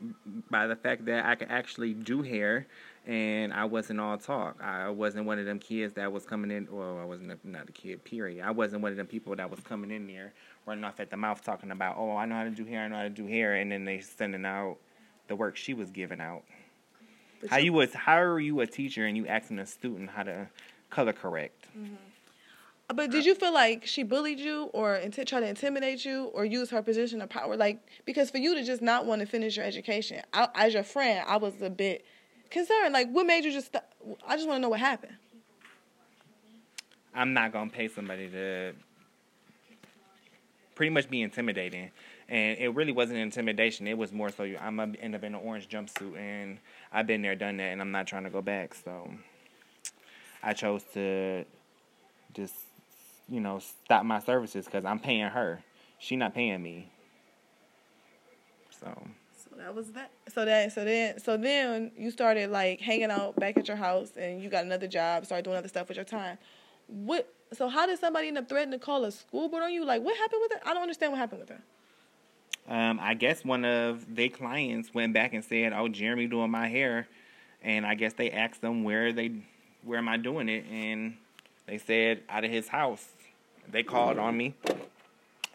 by 0.50 0.68
the 0.68 0.76
fact 0.76 1.06
that 1.06 1.26
I 1.26 1.36
could 1.36 1.50
actually 1.50 1.94
do 1.94 2.22
hair, 2.22 2.68
and 3.08 3.54
I 3.54 3.64
wasn't 3.66 4.02
all 4.02 4.18
talk. 4.18 4.62
I 4.62 4.90
wasn't 4.90 5.26
one 5.26 5.40
of 5.40 5.46
them 5.46 5.60
kids 5.60 5.94
that 5.94 6.12
was 6.12 6.26
coming 6.26 6.52
in. 6.52 6.68
Well, 6.70 7.00
I 7.00 7.06
wasn't 7.06 7.32
a, 7.32 7.38
not 7.44 7.70
a 7.70 7.72
kid. 7.72 8.04
Period. 8.04 8.44
I 8.46 8.52
wasn't 8.52 8.82
one 8.82 8.92
of 8.92 8.98
them 8.98 9.08
people 9.08 9.36
that 9.38 9.50
was 9.50 9.62
coming 9.62 9.92
in 9.92 10.08
there 10.08 10.34
running 10.70 10.86
off 10.86 11.00
at 11.00 11.10
the 11.10 11.18
mouth 11.18 11.44
talking 11.44 11.72
about, 11.72 11.96
oh, 11.98 12.16
I 12.16 12.26
know 12.26 12.36
how 12.36 12.44
to 12.44 12.52
do 12.52 12.64
hair. 12.64 12.84
I 12.84 12.88
know 12.88 12.96
how 12.96 13.04
to 13.04 13.10
do 13.10 13.28
hair, 13.28 13.56
and 13.56 13.72
then 13.72 13.84
they 13.84 14.00
sending 14.00 14.46
out 14.46 14.78
the 15.28 15.36
work 15.36 15.58
she 15.58 15.74
was 15.74 15.90
giving 15.90 16.22
out. 16.22 16.44
But 17.42 17.50
How 17.50 17.58
you 17.58 17.74
was 17.74 17.94
how 17.94 18.18
are 18.20 18.40
you 18.40 18.60
a 18.62 18.68
teacher 18.68 19.06
and 19.06 19.16
you 19.18 19.26
asking 19.28 19.60
a 19.60 19.66
student 19.66 20.10
how 20.10 20.24
to 20.24 20.48
color 20.90 21.14
correct? 21.14 21.68
Mm-hmm. 21.78 21.96
But 22.96 23.12
did 23.12 23.24
you 23.24 23.36
feel 23.36 23.54
like 23.54 23.86
she 23.86 24.02
bullied 24.02 24.40
you, 24.40 24.64
or 24.74 24.98
inti- 24.98 25.26
try 25.26 25.40
to 25.40 25.48
intimidate 25.48 26.04
you, 26.06 26.26
or 26.34 26.44
use 26.44 26.72
her 26.72 26.82
position 26.82 27.22
of 27.22 27.30
power? 27.30 27.56
Like 27.56 27.80
because 28.06 28.30
for 28.30 28.40
you 28.40 28.56
to 28.56 28.64
just 28.64 28.82
not 28.82 29.06
want 29.06 29.22
to 29.22 29.28
finish 29.28 29.58
your 29.58 29.66
education, 29.66 30.22
I, 30.34 30.48
as 30.56 30.74
your 30.74 30.84
friend, 30.84 31.24
I 31.28 31.38
was 31.38 31.62
a 31.62 31.70
bit 31.70 32.06
concerned. 32.50 32.94
Like, 32.94 33.10
what 33.10 33.26
made 33.26 33.46
you 33.46 33.52
just? 33.52 33.68
Stop? 33.68 33.86
I 34.28 34.36
just 34.36 34.48
want 34.48 34.58
to 34.58 34.62
know 34.62 34.70
what 34.70 34.80
happened. 34.80 35.14
I'm 37.14 37.34
not 37.34 37.54
gonna 37.54 37.70
pay 37.70 37.88
somebody 37.88 38.28
to 38.30 38.74
pretty 40.80 40.92
much 40.92 41.10
be 41.10 41.22
intimidating. 41.22 41.92
And 42.30 42.58
it 42.58 42.74
really 42.74 42.94
wasn't 42.94 43.20
intimidation. 43.20 43.86
It 43.86 43.98
was 43.98 44.14
more 44.14 44.30
so 44.30 44.44
you, 44.44 44.58
I'm 44.62 44.78
gonna 44.78 44.94
end 45.02 45.14
up 45.14 45.26
in 45.26 45.36
an 45.36 45.42
orange 45.44 45.68
jumpsuit, 45.68 46.18
and 46.18 46.58
I've 46.94 47.06
been 47.06 47.22
there, 47.22 47.36
done 47.36 47.58
that, 47.58 47.74
and 47.74 47.82
I'm 47.82 47.92
not 47.92 48.08
trying 48.08 48.24
to 48.24 48.30
go 48.30 48.42
back. 48.42 48.74
So 48.74 49.12
I 50.42 50.54
chose 50.54 50.86
to 50.94 51.44
just, 52.34 52.56
you 53.28 53.42
know, 53.42 53.60
stop 53.60 54.06
my 54.06 54.20
services 54.20 54.64
because 54.64 54.86
I'm 54.86 55.00
paying 55.00 55.28
her. 55.28 55.62
She 55.98 56.16
not 56.16 56.34
paying 56.34 56.64
me. 56.64 56.90
So 58.80 58.88
So 59.36 59.58
that 59.58 59.76
was 59.76 59.92
that. 59.92 60.12
So 60.30 60.46
that 60.46 60.72
so 60.72 60.86
then 60.86 61.20
so 61.20 61.36
then 61.36 61.92
you 61.98 62.10
started 62.10 62.52
like 62.52 62.80
hanging 62.80 63.12
out 63.12 63.36
back 63.36 63.58
at 63.58 63.68
your 63.68 63.76
house, 63.76 64.12
and 64.16 64.42
you 64.42 64.50
got 64.50 64.64
another 64.64 64.88
job, 64.88 65.26
started 65.26 65.44
doing 65.44 65.58
other 65.58 65.68
stuff 65.68 65.90
with 65.90 65.98
your 65.98 66.06
time. 66.06 66.38
What? 66.88 67.28
So 67.52 67.68
how 67.68 67.86
did 67.88 68.00
somebody 68.00 68.28
end 68.28 68.38
up 68.38 68.48
threatening 68.48 68.80
to 68.80 68.86
call 68.86 69.04
a 69.06 69.12
school 69.12 69.50
board 69.50 69.64
on 69.64 69.74
you? 69.74 69.84
Like 69.86 70.02
what 70.04 70.16
happened 70.18 70.42
with 70.44 70.52
it? 70.54 70.60
I 70.66 70.74
don't 70.74 70.84
understand 70.84 71.12
what 71.12 71.20
happened 71.20 71.42
with 71.42 71.50
her. 71.50 71.62
Um, 72.68 73.00
I 73.02 73.16
guess 73.16 73.44
one 73.44 73.66
of 73.66 74.16
their 74.16 74.30
clients 74.30 74.94
went 74.94 75.14
back 75.14 75.34
and 75.34 75.44
said, 75.44 75.74
"Oh, 75.74 75.88
Jeremy 75.88 76.28
doing 76.28 76.52
my 76.52 76.68
hair," 76.68 77.08
and 77.64 77.86
I 77.86 77.96
guess 77.96 78.14
they 78.14 78.30
asked 78.30 78.62
them 78.62 78.84
where 78.84 79.12
they, 79.12 79.32
where 79.84 79.98
am 79.98 80.08
I 80.08 80.18
doing 80.18 80.48
it, 80.50 80.66
and 80.72 81.16
they 81.66 81.80
said 81.80 82.22
out 82.30 82.44
of 82.46 82.52
his 82.52 82.68
house. 82.68 83.04
They 83.72 83.82
called 83.82 84.20
on 84.20 84.38
me, 84.38 84.54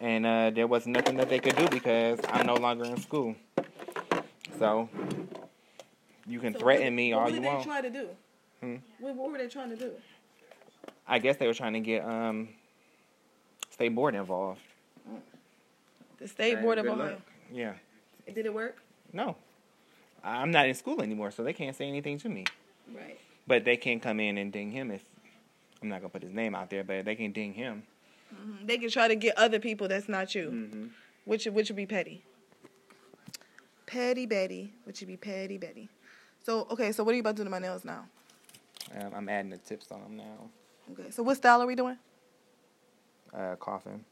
and 0.00 0.26
uh, 0.26 0.50
there 0.50 0.66
was 0.66 0.86
nothing 0.88 1.16
that 1.18 1.28
they 1.28 1.38
could 1.38 1.54
do 1.56 1.68
because 1.68 2.18
I'm 2.28 2.46
no 2.46 2.54
longer 2.54 2.84
in 2.84 3.00
school. 3.00 3.36
So 4.58 4.88
you 6.26 6.40
can 6.40 6.52
So 6.54 6.58
threaten 6.60 6.86
what, 6.86 6.92
me 6.94 7.14
what 7.14 7.20
all 7.20 7.26
did 7.26 7.34
you 7.36 7.40
they 7.42 7.46
want. 7.48 7.64
try 7.64 7.80
to 7.80 7.90
do? 7.90 8.08
Hmm? 8.60 8.76
What, 8.98 9.14
what 9.14 9.30
were 9.30 9.38
they 9.38 9.48
trying 9.48 9.70
to 9.70 9.76
do? 9.76 9.92
I 11.06 11.18
guess 11.18 11.36
they 11.36 11.46
were 11.46 11.54
trying 11.54 11.74
to 11.74 11.80
get 11.80 12.04
um, 12.04 12.48
state 13.70 13.94
board 13.94 14.14
involved. 14.14 14.60
The 16.18 16.28
state 16.28 16.60
board 16.62 16.78
of 16.78 16.86
Ohio. 16.86 17.10
luck. 17.12 17.20
Yeah. 17.52 17.74
Did 18.32 18.46
it 18.46 18.54
work? 18.54 18.78
No, 19.12 19.36
I'm 20.22 20.50
not 20.50 20.66
in 20.68 20.74
school 20.74 21.02
anymore, 21.02 21.30
so 21.30 21.42
they 21.44 21.52
can't 21.52 21.76
say 21.76 21.86
anything 21.86 22.18
to 22.18 22.28
me. 22.28 22.44
Right. 22.94 23.18
But 23.46 23.64
they 23.64 23.76
can 23.76 24.00
come 24.00 24.20
in 24.20 24.38
and 24.38 24.50
ding 24.50 24.70
him 24.70 24.90
if 24.90 25.04
I'm 25.82 25.88
not 25.90 26.00
gonna 26.00 26.08
put 26.08 26.22
his 26.22 26.32
name 26.32 26.54
out 26.54 26.70
there, 26.70 26.82
but 26.84 27.04
they 27.04 27.14
can 27.14 27.32
ding 27.32 27.52
him. 27.52 27.82
Mhm. 28.34 28.66
They 28.66 28.78
can 28.78 28.88
try 28.88 29.08
to 29.08 29.14
get 29.14 29.36
other 29.36 29.60
people 29.60 29.86
that's 29.88 30.08
not 30.08 30.34
you, 30.34 30.48
Mm-hmm. 30.50 30.86
which 31.26 31.44
which 31.46 31.68
would 31.68 31.76
be 31.76 31.84
petty. 31.86 32.22
Petty 33.86 34.24
Betty, 34.26 34.72
which 34.84 35.00
would 35.00 35.08
be 35.08 35.16
petty 35.18 35.58
Betty. 35.58 35.88
So 36.42 36.66
okay, 36.70 36.90
so 36.92 37.04
what 37.04 37.12
are 37.12 37.16
you 37.16 37.20
about 37.20 37.32
to 37.36 37.42
do 37.42 37.44
to 37.44 37.50
my 37.50 37.58
nails 37.58 37.84
now? 37.84 38.06
Um, 38.98 39.12
I'm 39.14 39.28
adding 39.28 39.50
the 39.50 39.58
tips 39.58 39.90
on 39.92 40.00
them 40.02 40.16
now. 40.16 40.48
Okay, 40.92 41.10
so 41.10 41.22
what 41.22 41.36
style 41.36 41.62
are 41.62 41.66
we 41.66 41.74
doing? 41.74 41.98
Uh, 43.36 43.56
coffin. 43.56 44.04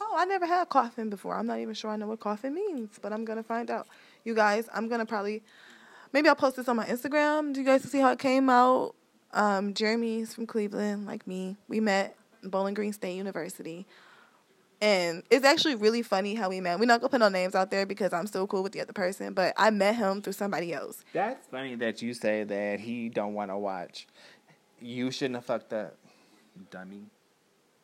Oh, 0.00 0.14
I 0.16 0.24
never 0.24 0.46
had 0.46 0.68
coffin 0.68 1.10
before. 1.10 1.34
I'm 1.34 1.46
not 1.46 1.58
even 1.58 1.74
sure 1.74 1.90
I 1.90 1.96
know 1.96 2.06
what 2.06 2.20
coffin 2.20 2.54
means, 2.54 2.98
but 3.00 3.12
I'm 3.12 3.24
gonna 3.24 3.42
find 3.42 3.70
out. 3.70 3.86
You 4.24 4.34
guys, 4.34 4.68
I'm 4.72 4.88
gonna 4.88 5.06
probably 5.06 5.42
maybe 6.12 6.28
I'll 6.28 6.36
post 6.36 6.56
this 6.56 6.68
on 6.68 6.76
my 6.76 6.86
Instagram. 6.86 7.52
Do 7.52 7.60
you 7.60 7.66
guys 7.66 7.82
see 7.82 7.98
how 7.98 8.12
it 8.12 8.18
came 8.18 8.48
out? 8.48 8.94
Um, 9.32 9.74
Jeremy's 9.74 10.34
from 10.34 10.46
Cleveland, 10.46 11.06
like 11.06 11.26
me. 11.26 11.56
We 11.68 11.80
met 11.80 12.16
Bowling 12.42 12.74
Green 12.74 12.92
State 12.92 13.16
University. 13.16 13.86
And 14.80 15.24
it's 15.28 15.44
actually 15.44 15.74
really 15.74 16.02
funny 16.02 16.36
how 16.36 16.48
we 16.48 16.60
met. 16.60 16.78
We're 16.78 16.86
not 16.86 17.00
gonna 17.00 17.10
put 17.10 17.18
no 17.18 17.28
names 17.28 17.56
out 17.56 17.72
there 17.72 17.84
because 17.84 18.12
I'm 18.12 18.28
still 18.28 18.46
cool 18.46 18.62
with 18.62 18.72
the 18.72 18.80
other 18.80 18.92
person, 18.92 19.34
but 19.34 19.52
I 19.56 19.70
met 19.70 19.96
him 19.96 20.22
through 20.22 20.34
somebody 20.34 20.72
else. 20.72 21.04
That's 21.12 21.48
funny 21.48 21.74
that 21.76 22.00
you 22.00 22.14
say 22.14 22.44
that 22.44 22.78
he 22.78 23.08
don't 23.08 23.34
want 23.34 23.50
to 23.50 23.58
watch. 23.58 24.06
You 24.80 25.10
shouldn't 25.10 25.36
have 25.36 25.44
fucked 25.44 25.72
up, 25.72 25.96
dummy. 26.70 27.02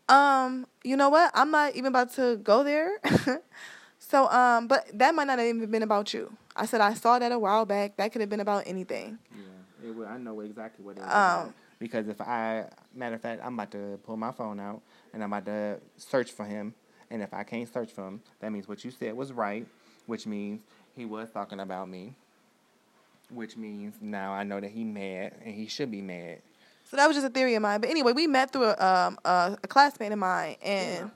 Um, 0.08 0.66
you 0.82 0.96
know 0.96 1.08
what? 1.08 1.30
I'm 1.34 1.50
not 1.50 1.74
even 1.74 1.86
about 1.86 2.12
to 2.14 2.36
go 2.36 2.62
there. 2.62 2.98
so, 3.98 4.28
um, 4.30 4.68
but 4.68 4.86
that 4.94 5.14
might 5.14 5.24
not 5.24 5.38
have 5.38 5.48
even 5.48 5.70
been 5.70 5.82
about 5.82 6.12
you. 6.12 6.36
I 6.54 6.66
said 6.66 6.80
I 6.80 6.94
saw 6.94 7.18
that 7.18 7.32
a 7.32 7.38
while 7.38 7.64
back. 7.64 7.96
That 7.96 8.12
could 8.12 8.20
have 8.20 8.30
been 8.30 8.40
about 8.40 8.64
anything. 8.66 9.18
Yeah, 9.32 9.88
it 9.88 9.94
would, 9.94 10.06
I 10.06 10.18
know 10.18 10.40
exactly 10.40 10.84
what 10.84 10.98
it 10.98 11.02
is. 11.02 11.12
Um, 11.12 11.54
because 11.78 12.08
if 12.08 12.20
I, 12.20 12.66
matter 12.94 13.16
of 13.16 13.20
fact, 13.20 13.42
I'm 13.44 13.54
about 13.54 13.70
to 13.72 13.98
pull 14.04 14.16
my 14.16 14.30
phone 14.30 14.60
out 14.60 14.82
and 15.12 15.22
I'm 15.22 15.32
about 15.32 15.46
to 15.46 15.80
search 15.96 16.30
for 16.30 16.44
him. 16.44 16.74
And 17.10 17.22
if 17.22 17.34
I 17.34 17.42
can't 17.42 17.70
search 17.72 17.90
for 17.90 18.06
him, 18.06 18.22
that 18.40 18.52
means 18.52 18.68
what 18.68 18.84
you 18.84 18.90
said 18.90 19.16
was 19.16 19.32
right, 19.32 19.66
which 20.06 20.26
means 20.26 20.60
he 20.94 21.04
was 21.04 21.28
talking 21.30 21.60
about 21.60 21.88
me. 21.88 22.14
Which 23.30 23.56
means 23.56 23.94
now 24.00 24.32
I 24.32 24.44
know 24.44 24.60
that 24.60 24.70
he 24.70 24.84
mad 24.84 25.34
and 25.44 25.54
he 25.54 25.66
should 25.66 25.90
be 25.90 26.02
mad. 26.02 26.40
So 26.94 26.98
that 26.98 27.08
was 27.08 27.16
just 27.16 27.26
a 27.26 27.30
theory 27.30 27.56
of 27.56 27.62
mine. 27.62 27.80
But 27.80 27.90
anyway, 27.90 28.12
we 28.12 28.28
met 28.28 28.52
through 28.52 28.66
a 28.66 28.76
um 28.78 29.18
a, 29.24 29.58
a 29.64 29.66
classmate 29.66 30.12
of 30.12 30.18
mine, 30.20 30.54
and 30.62 31.10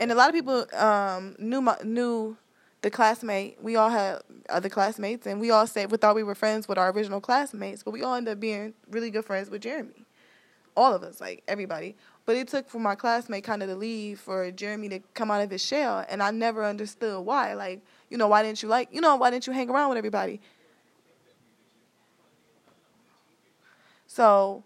and 0.00 0.10
a 0.10 0.16
lot 0.16 0.28
of 0.28 0.34
people 0.34 0.66
um 0.76 1.36
knew 1.38 1.60
my 1.60 1.76
knew 1.84 2.36
the 2.80 2.90
classmate. 2.90 3.62
We 3.62 3.76
all 3.76 3.88
had 3.88 4.22
other 4.48 4.68
classmates, 4.68 5.24
and 5.28 5.40
we 5.40 5.52
all 5.52 5.68
said 5.68 5.92
we 5.92 5.96
thought 5.98 6.16
we 6.16 6.24
were 6.24 6.34
friends 6.34 6.66
with 6.66 6.76
our 6.76 6.90
original 6.90 7.20
classmates, 7.20 7.84
but 7.84 7.92
we 7.92 8.02
all 8.02 8.16
ended 8.16 8.32
up 8.32 8.40
being 8.40 8.74
really 8.90 9.10
good 9.10 9.24
friends 9.24 9.48
with 9.48 9.62
Jeremy. 9.62 10.06
All 10.76 10.92
of 10.92 11.04
us, 11.04 11.20
like 11.20 11.44
everybody. 11.46 11.94
But 12.26 12.34
it 12.34 12.48
took 12.48 12.68
for 12.68 12.80
my 12.80 12.96
classmate 12.96 13.44
kind 13.44 13.62
of 13.62 13.68
to 13.68 13.76
leave 13.76 14.18
for 14.18 14.50
Jeremy 14.50 14.88
to 14.88 14.98
come 15.14 15.30
out 15.30 15.40
of 15.40 15.52
his 15.52 15.64
shell, 15.64 16.04
and 16.08 16.20
I 16.20 16.32
never 16.32 16.64
understood 16.64 17.24
why. 17.24 17.54
Like, 17.54 17.80
you 18.10 18.18
know, 18.18 18.26
why 18.26 18.42
didn't 18.42 18.60
you 18.60 18.68
like, 18.68 18.88
you 18.90 19.00
know, 19.00 19.14
why 19.14 19.30
didn't 19.30 19.46
you 19.46 19.52
hang 19.52 19.70
around 19.70 19.90
with 19.90 19.98
everybody? 19.98 20.40
So, 24.08 24.64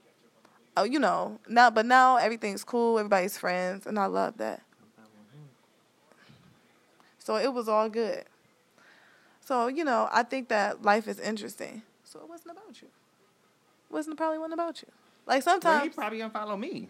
oh, 0.76 0.84
you 0.84 0.98
know, 0.98 1.38
now, 1.48 1.70
but 1.70 1.86
now 1.86 2.16
everything's 2.16 2.64
cool, 2.64 2.98
everybody's 2.98 3.38
friends, 3.38 3.86
and 3.86 3.98
I 3.98 4.06
love 4.06 4.36
that. 4.38 4.62
So 7.18 7.36
it 7.36 7.52
was 7.52 7.68
all 7.68 7.88
good. 7.88 8.24
So, 9.40 9.66
you 9.68 9.84
know, 9.84 10.08
I 10.12 10.22
think 10.22 10.48
that 10.48 10.82
life 10.82 11.08
is 11.08 11.18
interesting. 11.18 11.82
So 12.04 12.20
it 12.20 12.28
wasn't 12.28 12.52
about 12.52 12.80
you. 12.80 12.88
It 12.88 13.92
wasn't 13.92 14.16
probably 14.16 14.38
wasn't 14.38 14.54
about 14.54 14.80
you. 14.82 14.88
Like 15.26 15.42
sometimes 15.42 15.74
Well, 15.74 15.82
he 15.84 15.88
probably 15.90 16.18
unfollow 16.20 16.58
me. 16.58 16.88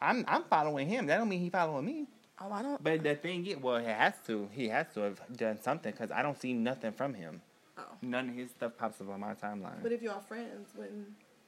I'm 0.00 0.24
I'm 0.28 0.44
following 0.44 0.88
him. 0.88 1.06
That 1.06 1.18
don't 1.18 1.28
mean 1.28 1.40
he 1.40 1.50
following 1.50 1.84
me. 1.84 2.06
oh, 2.40 2.52
I 2.52 2.62
don't. 2.62 2.82
But 2.82 3.02
the 3.02 3.14
thing 3.14 3.46
is, 3.46 3.56
well, 3.56 3.78
he 3.78 3.86
has 3.86 4.14
to. 4.26 4.48
He 4.52 4.68
has 4.68 4.86
to 4.94 5.00
have 5.00 5.20
done 5.36 5.60
something 5.60 5.92
because 5.92 6.10
I 6.10 6.22
don't 6.22 6.40
see 6.40 6.52
nothing 6.52 6.92
from 6.92 7.14
him. 7.14 7.40
Oh. 7.78 7.82
None 8.02 8.28
of 8.30 8.34
his 8.34 8.50
stuff 8.50 8.72
pops 8.76 9.00
up 9.00 9.10
on 9.10 9.20
my 9.20 9.34
timeline. 9.34 9.82
But 9.82 9.92
if 9.92 10.02
y'all 10.02 10.20
friends, 10.20 10.70
when 10.74 11.06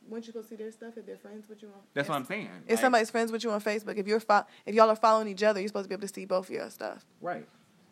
when 0.08 0.20
you 0.22 0.26
supposed 0.26 0.48
to 0.50 0.56
see 0.56 0.62
their 0.62 0.72
stuff, 0.72 0.96
if 0.96 1.06
they're 1.06 1.16
friends 1.16 1.48
with 1.48 1.62
you 1.62 1.68
on, 1.68 1.74
That's 1.94 2.08
what 2.08 2.16
I'm 2.16 2.24
saying. 2.24 2.48
If 2.66 2.70
Like, 2.72 2.78
somebody's 2.80 3.10
friends 3.10 3.32
with 3.32 3.42
you 3.44 3.50
on 3.50 3.60
Facebook, 3.60 3.96
if 3.96 4.06
you're 4.06 4.20
fo- 4.20 4.44
if 4.66 4.74
y'all 4.74 4.90
are 4.90 4.96
following 4.96 5.28
each 5.28 5.42
other, 5.42 5.60
you're 5.60 5.68
supposed 5.68 5.84
to 5.84 5.88
be 5.88 5.94
able 5.94 6.06
to 6.08 6.12
see 6.14 6.24
both 6.24 6.48
of 6.48 6.54
your 6.54 6.70
stuff. 6.70 7.04
right, 7.20 7.46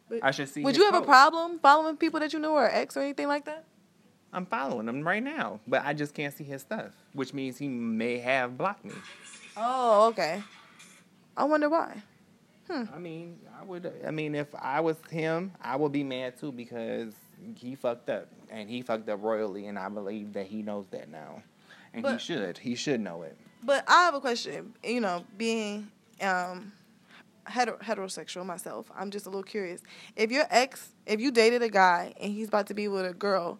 But 0.08 0.20
I 0.22 0.30
should 0.30 0.48
see. 0.48 0.62
would 0.62 0.76
you 0.76 0.84
have 0.84 0.94
a 0.94 1.02
problem 1.02 1.58
following 1.58 1.96
people 1.96 2.20
that 2.20 2.32
you 2.32 2.38
know 2.38 2.52
or 2.54 2.68
ex 2.68 2.96
or 2.96 3.00
anything 3.00 3.28
like 3.28 3.44
that? 3.46 3.64
I'm 4.32 4.46
following 4.46 4.88
him 4.88 5.06
right 5.06 5.22
now, 5.22 5.60
but 5.66 5.84
I 5.84 5.92
just 5.92 6.14
can't 6.14 6.32
see 6.34 6.44
his 6.44 6.62
stuff, 6.62 6.92
which 7.12 7.34
means 7.34 7.58
he 7.58 7.68
may 7.68 8.18
have 8.18 8.56
blocked 8.56 8.84
me. 8.84 8.94
Oh, 9.56 10.06
okay. 10.08 10.42
I 11.36 11.44
wonder 11.44 11.68
why. 11.68 12.02
Hmm. 12.70 12.84
I 12.94 12.98
mean, 12.98 13.38
I 13.60 13.64
would. 13.64 13.92
I 14.06 14.10
mean, 14.10 14.34
if 14.34 14.54
I 14.54 14.80
was 14.80 14.96
him, 15.10 15.52
I 15.60 15.76
would 15.76 15.92
be 15.92 16.04
mad 16.04 16.38
too 16.38 16.52
because 16.52 17.12
he 17.56 17.74
fucked 17.74 18.08
up, 18.08 18.28
and 18.50 18.70
he 18.70 18.80
fucked 18.82 19.08
up 19.08 19.20
royally, 19.22 19.66
and 19.66 19.78
I 19.78 19.88
believe 19.88 20.32
that 20.34 20.46
he 20.46 20.62
knows 20.62 20.86
that 20.92 21.10
now, 21.10 21.42
and 21.94 22.06
he 22.06 22.18
should. 22.18 22.58
He 22.58 22.74
should 22.74 23.00
know 23.00 23.22
it. 23.22 23.36
But 23.62 23.84
I 23.88 24.04
have 24.04 24.14
a 24.14 24.20
question. 24.20 24.74
You 24.84 25.00
know, 25.00 25.24
being 25.36 25.90
um, 26.20 26.72
hetero- 27.46 27.78
heterosexual 27.78 28.44
myself, 28.44 28.90
I'm 28.96 29.10
just 29.10 29.26
a 29.26 29.28
little 29.28 29.42
curious. 29.42 29.82
If 30.16 30.30
your 30.30 30.46
ex, 30.50 30.92
if 31.06 31.20
you 31.20 31.30
dated 31.30 31.62
a 31.62 31.68
guy 31.68 32.14
and 32.20 32.32
he's 32.32 32.48
about 32.48 32.66
to 32.68 32.74
be 32.74 32.88
with 32.88 33.06
a 33.06 33.14
girl, 33.14 33.58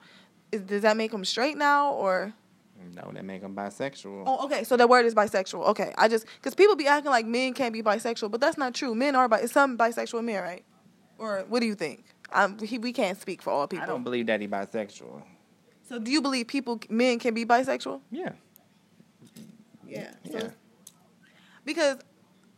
is, 0.51 0.63
does 0.63 0.83
that 0.83 0.97
make 0.97 1.13
him 1.13 1.25
straight 1.25 1.57
now 1.57 1.93
or? 1.93 2.33
No, 2.95 3.13
that 3.13 3.25
make 3.25 3.43
him 3.43 3.55
bisexual. 3.55 4.25
Oh, 4.27 4.45
okay. 4.47 4.65
So 4.65 4.77
the 4.77 4.89
word 4.89 5.07
is 5.07 5.15
bisexual. 5.15 5.69
Okay, 5.69 5.95
I 5.97 6.09
just 6.09 6.27
because 6.37 6.55
people 6.55 6.75
be 6.75 6.87
acting 6.87 7.13
like 7.13 7.27
men 7.27 7.55
can't 7.55 7.73
be 7.73 7.83
bisexual, 7.83 8.31
but 8.31 8.41
that's 8.41 8.59
not 8.59 8.75
true. 8.75 8.95
Men 8.95 9.15
are 9.15 9.29
bi. 9.29 9.47
Some 9.47 9.79
bisexual 9.79 10.25
men, 10.25 10.43
right? 10.43 10.65
Or 11.19 11.45
what 11.49 11.61
do 11.61 11.67
you 11.67 11.77
think? 11.77 12.05
Um, 12.33 12.59
he, 12.59 12.79
we 12.79 12.93
can't 12.93 13.21
speak 13.21 13.41
for 13.41 13.51
all 13.51 13.69
people. 13.69 13.85
I 13.85 13.87
don't 13.87 14.03
believe 14.03 14.27
that 14.27 14.41
he 14.41 14.49
bisexual. 14.49 15.23
So 15.93 15.99
do 15.99 16.11
you 16.11 16.23
believe 16.23 16.47
people, 16.47 16.81
men 16.89 17.19
can 17.19 17.35
be 17.35 17.45
bisexual? 17.45 18.01
Yeah, 18.11 18.33
Yeah. 19.87 20.11
yeah. 20.25 20.49
Because 21.67 21.99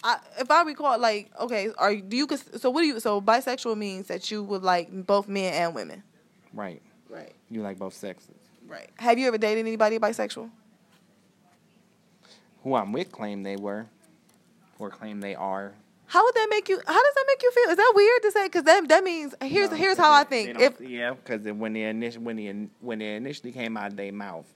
I, 0.04 0.20
if 0.38 0.48
I 0.48 0.62
recall, 0.62 1.00
like, 1.00 1.32
okay, 1.40 1.70
are 1.76 1.96
do 1.96 2.16
you? 2.16 2.28
So 2.56 2.70
what 2.70 2.82
do 2.82 2.86
you? 2.86 3.00
So 3.00 3.20
bisexual 3.20 3.76
means 3.76 4.06
that 4.06 4.30
you 4.30 4.44
would 4.44 4.62
like 4.62 4.88
both 5.04 5.26
men 5.26 5.52
and 5.52 5.74
women. 5.74 6.04
Right. 6.52 6.80
Right. 7.08 7.34
You 7.50 7.62
like 7.62 7.76
both 7.76 7.94
sexes. 7.94 8.36
Right. 8.68 8.88
Have 8.98 9.18
you 9.18 9.26
ever 9.26 9.36
dated 9.36 9.66
anybody 9.66 9.98
bisexual? 9.98 10.48
Who 12.62 12.76
I'm 12.76 12.92
with 12.92 13.10
claim 13.10 13.42
they 13.42 13.56
were, 13.56 13.86
or 14.78 14.90
claim 14.90 15.18
they 15.18 15.34
are. 15.34 15.72
How 16.14 16.24
would 16.24 16.34
that 16.36 16.46
make 16.48 16.68
you? 16.68 16.80
How 16.86 17.02
does 17.02 17.14
that 17.14 17.24
make 17.26 17.42
you 17.42 17.50
feel? 17.50 17.70
Is 17.70 17.76
that 17.76 17.92
weird 17.96 18.22
to 18.22 18.30
say? 18.30 18.46
Because 18.46 18.62
that 18.62 18.88
that 18.88 19.02
means 19.02 19.34
here's 19.42 19.70
No, 19.72 19.76
here's 19.76 19.98
how 19.98 20.12
I 20.12 20.22
think. 20.22 20.60
If 20.60 20.80
yeah, 20.80 21.14
because 21.14 21.42
when 21.52 21.72
they 21.72 21.82
initially 21.82 22.24
when 22.24 22.36
they 22.36 22.68
when 22.80 23.00
they 23.00 23.16
initially 23.16 23.50
came 23.50 23.76
out 23.76 23.88
of 23.88 23.96
their 23.96 24.12
mouth, 24.12 24.46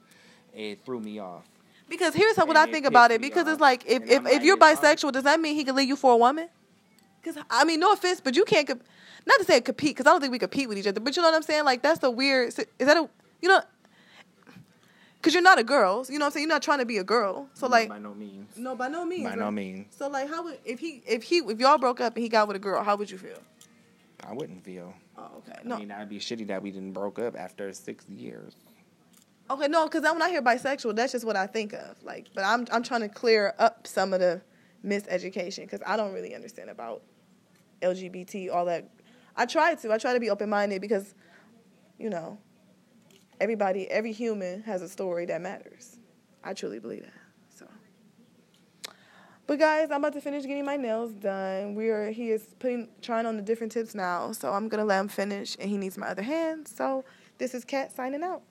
it 0.55 0.85
threw 0.85 1.01
me 1.01 1.18
off. 1.18 1.42
because 1.88 2.14
here's 2.14 2.37
how 2.37 2.47
what 2.47 2.57
And 2.57 2.68
I 2.68 2.71
think 2.71 2.87
about 2.87 3.11
it. 3.11 3.21
Because 3.21 3.49
it's 3.49 3.61
like 3.61 3.85
if 3.87 4.03
And 4.03 4.11
if, 4.11 4.18
I'm 4.21 4.27
if 4.29 4.44
you're 4.44 4.57
bisexual, 4.57 5.11
does 5.11 5.25
that 5.25 5.40
mean 5.40 5.57
he 5.57 5.64
can 5.64 5.75
leave 5.75 5.88
you 5.88 5.97
for 5.97 6.12
a 6.12 6.16
woman? 6.16 6.49
Because 7.21 7.42
I 7.51 7.64
mean, 7.64 7.81
no 7.81 7.92
offense, 7.92 8.21
but 8.21 8.37
you 8.37 8.44
can't. 8.44 8.68
comp- 8.68 8.85
Not 9.27 9.40
to 9.40 9.44
say 9.44 9.61
compete, 9.61 9.97
because 9.97 10.07
I 10.09 10.11
don't 10.12 10.21
think 10.21 10.31
we 10.31 10.38
compete 10.38 10.68
with 10.68 10.79
each 10.79 10.87
other. 10.87 11.01
But 11.01 11.16
you 11.16 11.23
know 11.23 11.29
what 11.29 11.35
I'm 11.35 11.42
saying? 11.42 11.64
Like 11.64 11.83
that's 11.83 11.99
the 11.99 12.11
weird. 12.12 12.51
Is 12.51 12.87
that 12.88 12.97
a 12.97 13.09
you 13.42 13.49
know? 13.49 13.62
Because 15.20 15.35
you're 15.35 15.42
not 15.42 15.59
a 15.59 15.64
girl. 15.64 16.07
You 16.09 16.18
know 16.18 16.24
what 16.24 16.26
I'm 16.26 16.33
saying? 16.33 16.44
You're 16.44 16.54
not 16.54 16.62
trying 16.62 16.78
to 16.78 16.87
be 16.87 16.98
a 16.98 17.04
girl. 17.04 17.48
So 17.54 17.66
like, 17.66 17.88
by 17.88 17.98
no 17.98 18.14
means. 18.14 18.57
no, 18.57 18.76
by 18.76 18.88
no 18.88 19.04
means. 19.04 19.24
By 19.28 19.35
no 19.35 19.44
right? 19.46 19.50
means. 19.52 19.94
So 19.96 20.09
like, 20.09 20.28
how 20.28 20.44
would 20.44 20.59
if 20.64 20.78
he 20.78 21.02
if 21.07 21.24
he 21.24 21.38
if 21.38 21.59
y'all 21.59 21.78
broke 21.78 22.00
up 22.00 22.14
and 22.14 22.22
he 22.22 22.28
got 22.28 22.46
with 22.46 22.57
a 22.57 22.61
girl, 22.61 22.83
how 22.85 22.96
would 22.96 23.11
you 23.11 23.18
feel? 23.18 23.38
I 24.26 24.33
wouldn't 24.33 24.64
feel. 24.64 24.94
Oh, 25.16 25.28
okay. 25.38 25.59
I 25.59 25.66
No, 25.66 25.78
mean, 25.78 25.88
that'd 25.88 26.09
be 26.09 26.18
shitty 26.20 26.46
that 26.48 26.62
we 26.62 26.70
didn't 26.70 26.92
broke 26.92 27.18
up 27.18 27.37
after 27.37 27.72
six 27.72 28.09
years. 28.09 28.54
okay, 29.50 29.66
no, 29.66 29.87
because 29.87 30.02
when 30.02 30.22
I 30.22 30.28
hear 30.28 30.42
bisexual, 30.42 30.94
that's 30.94 31.12
just 31.12 31.24
what 31.24 31.35
I 31.37 31.46
think 31.48 31.72
of. 31.72 32.00
Like, 32.04 32.28
but 32.35 32.44
I'm 32.44 32.66
I'm 32.70 32.83
trying 32.85 33.00
to 33.00 33.09
clear 33.09 33.54
up 33.59 33.87
some 33.88 34.12
of 34.12 34.20
the 34.20 34.40
miseducation 34.85 35.62
because 35.62 35.81
I 35.85 35.96
don't 35.96 36.12
really 36.12 36.35
understand 36.37 36.70
about 36.70 37.02
LGBT 37.83 38.52
all 38.54 38.66
that. 38.66 38.88
I 39.37 39.46
try 39.46 39.74
to. 39.74 39.92
I 39.92 39.98
try 39.98 40.14
to 40.14 40.20
be 40.20 40.31
open 40.31 40.48
minded 40.50 40.81
because, 40.81 41.14
you 41.98 42.11
know, 42.11 42.38
everybody, 43.40 43.90
every 43.90 44.12
human 44.12 44.62
has 44.62 44.83
a 44.83 44.88
story 44.88 45.27
that 45.27 45.40
matters. 45.40 45.98
I 46.44 46.55
truly 46.55 46.79
believe 46.79 47.03
that. 47.03 47.12
So. 47.48 47.66
But 49.46 49.59
guys, 49.59 49.90
I'm 49.90 49.98
about 49.98 50.12
to 50.14 50.20
finish 50.20 50.44
getting 50.44 50.64
my 50.64 50.77
nails 50.77 51.12
done. 51.12 51.74
We 51.74 51.88
are 51.88 52.11
he 52.11 52.31
is 52.31 52.55
putting 52.59 52.88
trying 53.03 53.27
on 53.27 53.37
the 53.37 53.42
different 53.42 53.72
tips 53.72 53.94
now, 53.94 54.33
so 54.33 54.53
I'm 54.53 54.68
gonna 54.68 54.85
let 54.85 55.01
him 55.01 55.09
finish, 55.09 55.57
and 55.59 55.70
he 55.70 55.77
needs 55.77 55.98
my 55.98 56.09
other 56.09 56.22
hand. 56.22 56.68
So 56.68 57.05
this 57.38 57.55
is 57.55 57.64
Kat 57.64 57.92
signing 57.92 58.22
out. 58.22 58.42